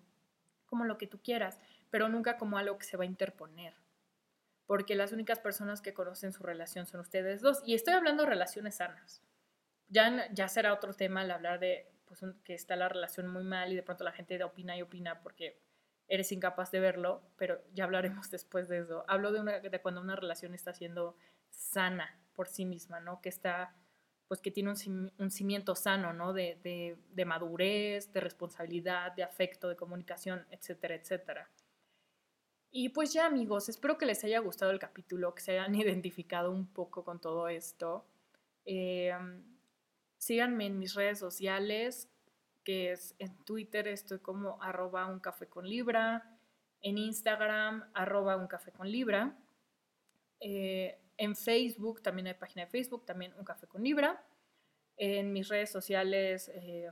como 0.66 0.86
lo 0.86 0.98
que 0.98 1.08
tú 1.08 1.20
quieras, 1.22 1.60
pero 1.90 2.08
nunca 2.08 2.38
como 2.38 2.58
algo 2.58 2.78
que 2.78 2.86
se 2.86 2.96
va 2.96 3.04
a 3.04 3.08
interponer. 3.08 3.74
Porque 4.66 4.96
las 4.96 5.12
únicas 5.12 5.40
personas 5.40 5.82
que 5.82 5.94
conocen 5.94 6.32
su 6.32 6.44
relación 6.44 6.86
son 6.86 7.02
ustedes 7.02 7.42
dos. 7.42 7.62
Y 7.66 7.76
estoy 7.76 7.96
hablando 7.96 8.24
de 8.24 8.30
relaciones 8.30 8.76
sanas. 8.76 9.22
Ya, 9.90 10.32
ya 10.34 10.48
será 10.48 10.74
otro 10.74 10.94
tema 10.94 11.24
el 11.24 11.32
hablar 11.32 11.60
de 11.60 11.92
pues, 12.08 12.22
que 12.44 12.54
está 12.54 12.76
la 12.76 12.90
relación 12.90 13.28
muy 13.28 13.44
mal 13.44 13.72
y 13.72 13.76
de 13.76 13.84
pronto 13.84 14.04
la 14.04 14.12
gente 14.12 14.42
opina 14.44 14.78
y 14.78 14.82
opina 14.82 15.22
porque 15.22 15.60
eres 16.08 16.32
incapaz 16.32 16.72
de 16.72 16.80
verlo, 16.80 17.22
pero 17.38 17.62
ya 17.74 17.84
hablaremos 17.84 18.32
después 18.32 18.68
de 18.68 18.80
eso. 18.80 19.04
Hablo 19.08 19.32
de, 19.32 19.40
una, 19.42 19.60
de 19.60 19.82
cuando 19.82 20.02
una 20.02 20.16
relación 20.16 20.54
está 20.54 20.74
siendo 20.74 21.16
sana 21.50 22.20
por 22.34 22.48
sí 22.48 22.66
misma, 22.66 23.00
¿no? 23.00 23.22
Que 23.22 23.30
está, 23.30 23.76
pues 24.28 24.42
que 24.42 24.52
tiene 24.52 24.72
un, 24.72 25.12
un 25.18 25.32
cimiento 25.32 25.76
sano, 25.76 26.14
¿no? 26.14 26.34
De, 26.34 26.60
de, 26.64 26.98
de 27.10 27.26
madurez, 27.26 28.12
de 28.14 28.20
responsabilidad, 28.20 29.14
de 29.14 29.24
afecto, 29.24 29.68
de 29.68 29.76
comunicación, 29.76 30.46
etcétera, 30.52 30.96
etcétera. 30.96 31.50
Y 32.72 32.90
pues 32.90 33.14
ya 33.14 33.26
amigos, 33.26 33.70
espero 33.70 33.98
que 33.98 34.06
les 34.06 34.24
haya 34.24 34.40
gustado 34.40 34.72
el 34.72 34.80
capítulo, 34.80 35.34
que 35.34 35.42
se 35.42 35.52
hayan 35.54 35.74
identificado 35.76 36.52
un 36.52 36.68
poco 36.68 37.04
con 37.04 37.20
todo 37.20 37.48
esto. 37.48 38.06
Em, 38.66 39.57
síganme 40.18 40.66
en 40.66 40.80
mis 40.80 40.94
redes 40.94 41.20
sociales, 41.20 42.10
que 42.64 42.92
es 42.92 43.16
en 43.20 43.36
Twitter 43.46 43.88
estoy 43.88 44.20
como 44.20 44.62
arroba 44.62 45.06
un 45.08 45.20
café 45.20 45.48
con 45.48 45.70
libra, 45.70 46.38
en 46.82 46.98
Instagram 46.98 47.90
arroba 47.94 48.36
un 48.38 48.48
café 48.48 48.72
con 48.72 48.92
libra. 48.92 49.38
Eh, 50.40 51.00
en 51.18 51.36
Facebook, 51.36 52.02
también 52.02 52.28
hay 52.28 52.36
página 52.36 52.66
de 52.66 52.72
Facebook, 52.72 53.06
también 53.06 53.34
Un 53.38 53.44
Café 53.44 53.68
con 53.68 53.84
Libra. 53.84 54.24
En 54.98 55.34
mis 55.34 55.48
redes 55.48 55.72
sociales 55.72 56.50
eh, 56.54 56.90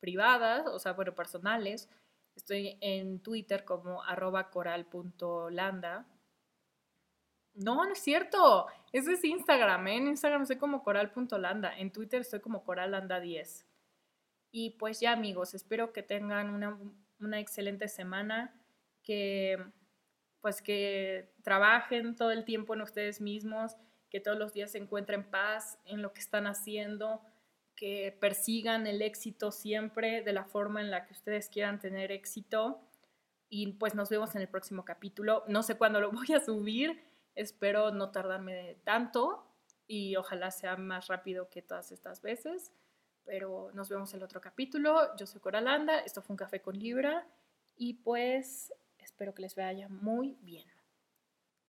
privadas, 0.00 0.66
o 0.66 0.78
sea, 0.78 0.92
bueno, 0.92 1.14
personales, 1.14 1.88
estoy 2.34 2.78
en 2.80 3.20
Twitter 3.20 3.64
como 3.64 4.02
arroba 4.02 4.50
coral.landa. 4.50 6.06
No, 7.54 7.84
no 7.84 7.92
es 7.92 7.98
cierto. 7.98 8.66
Ese 8.92 9.12
es 9.12 9.24
Instagram. 9.24 9.86
¿eh? 9.88 9.96
En 9.96 10.08
Instagram 10.08 10.46
soy 10.46 10.56
como 10.56 10.82
coral.landa. 10.82 11.76
En 11.76 11.92
Twitter 11.92 12.20
estoy 12.20 12.40
como 12.40 12.64
coralanda10. 12.64 13.64
Y 14.50 14.70
pues 14.70 15.00
ya 15.00 15.12
amigos, 15.12 15.54
espero 15.54 15.92
que 15.92 16.02
tengan 16.02 16.50
una, 16.50 16.78
una 17.20 17.40
excelente 17.40 17.88
semana, 17.88 18.54
que 19.02 19.58
pues 20.42 20.60
que 20.60 21.32
trabajen 21.42 22.16
todo 22.16 22.32
el 22.32 22.44
tiempo 22.44 22.74
en 22.74 22.82
ustedes 22.82 23.20
mismos, 23.20 23.76
que 24.10 24.20
todos 24.20 24.36
los 24.36 24.52
días 24.52 24.72
se 24.72 24.78
encuentren 24.78 25.30
paz 25.30 25.78
en 25.86 26.02
lo 26.02 26.12
que 26.12 26.20
están 26.20 26.46
haciendo, 26.46 27.22
que 27.76 28.16
persigan 28.20 28.86
el 28.86 29.00
éxito 29.02 29.52
siempre 29.52 30.20
de 30.20 30.32
la 30.32 30.44
forma 30.44 30.80
en 30.80 30.90
la 30.90 31.06
que 31.06 31.14
ustedes 31.14 31.48
quieran 31.48 31.78
tener 31.78 32.10
éxito. 32.10 32.80
Y 33.48 33.72
pues 33.74 33.94
nos 33.94 34.10
vemos 34.10 34.34
en 34.34 34.42
el 34.42 34.48
próximo 34.48 34.84
capítulo. 34.84 35.44
No 35.46 35.62
sé 35.62 35.76
cuándo 35.76 36.00
lo 36.00 36.10
voy 36.12 36.32
a 36.34 36.44
subir, 36.44 37.02
espero 37.34 37.90
no 37.90 38.10
tardarme 38.10 38.78
tanto 38.84 39.46
y 39.86 40.16
ojalá 40.16 40.50
sea 40.50 40.76
más 40.76 41.08
rápido 41.08 41.48
que 41.48 41.62
todas 41.62 41.92
estas 41.92 42.22
veces. 42.22 42.72
Pero 43.24 43.70
nos 43.72 43.88
vemos 43.88 44.12
en 44.12 44.18
el 44.18 44.24
otro 44.24 44.40
capítulo. 44.40 45.14
Yo 45.16 45.26
soy 45.26 45.40
Coralanda, 45.40 46.00
esto 46.00 46.22
fue 46.22 46.34
un 46.34 46.38
café 46.38 46.60
con 46.60 46.78
Libra 46.78 47.26
y 47.76 47.94
pues 47.94 48.72
Espero 49.02 49.34
que 49.34 49.42
les 49.42 49.54
vaya 49.54 49.88
muy 49.88 50.38
bien. 50.40 50.71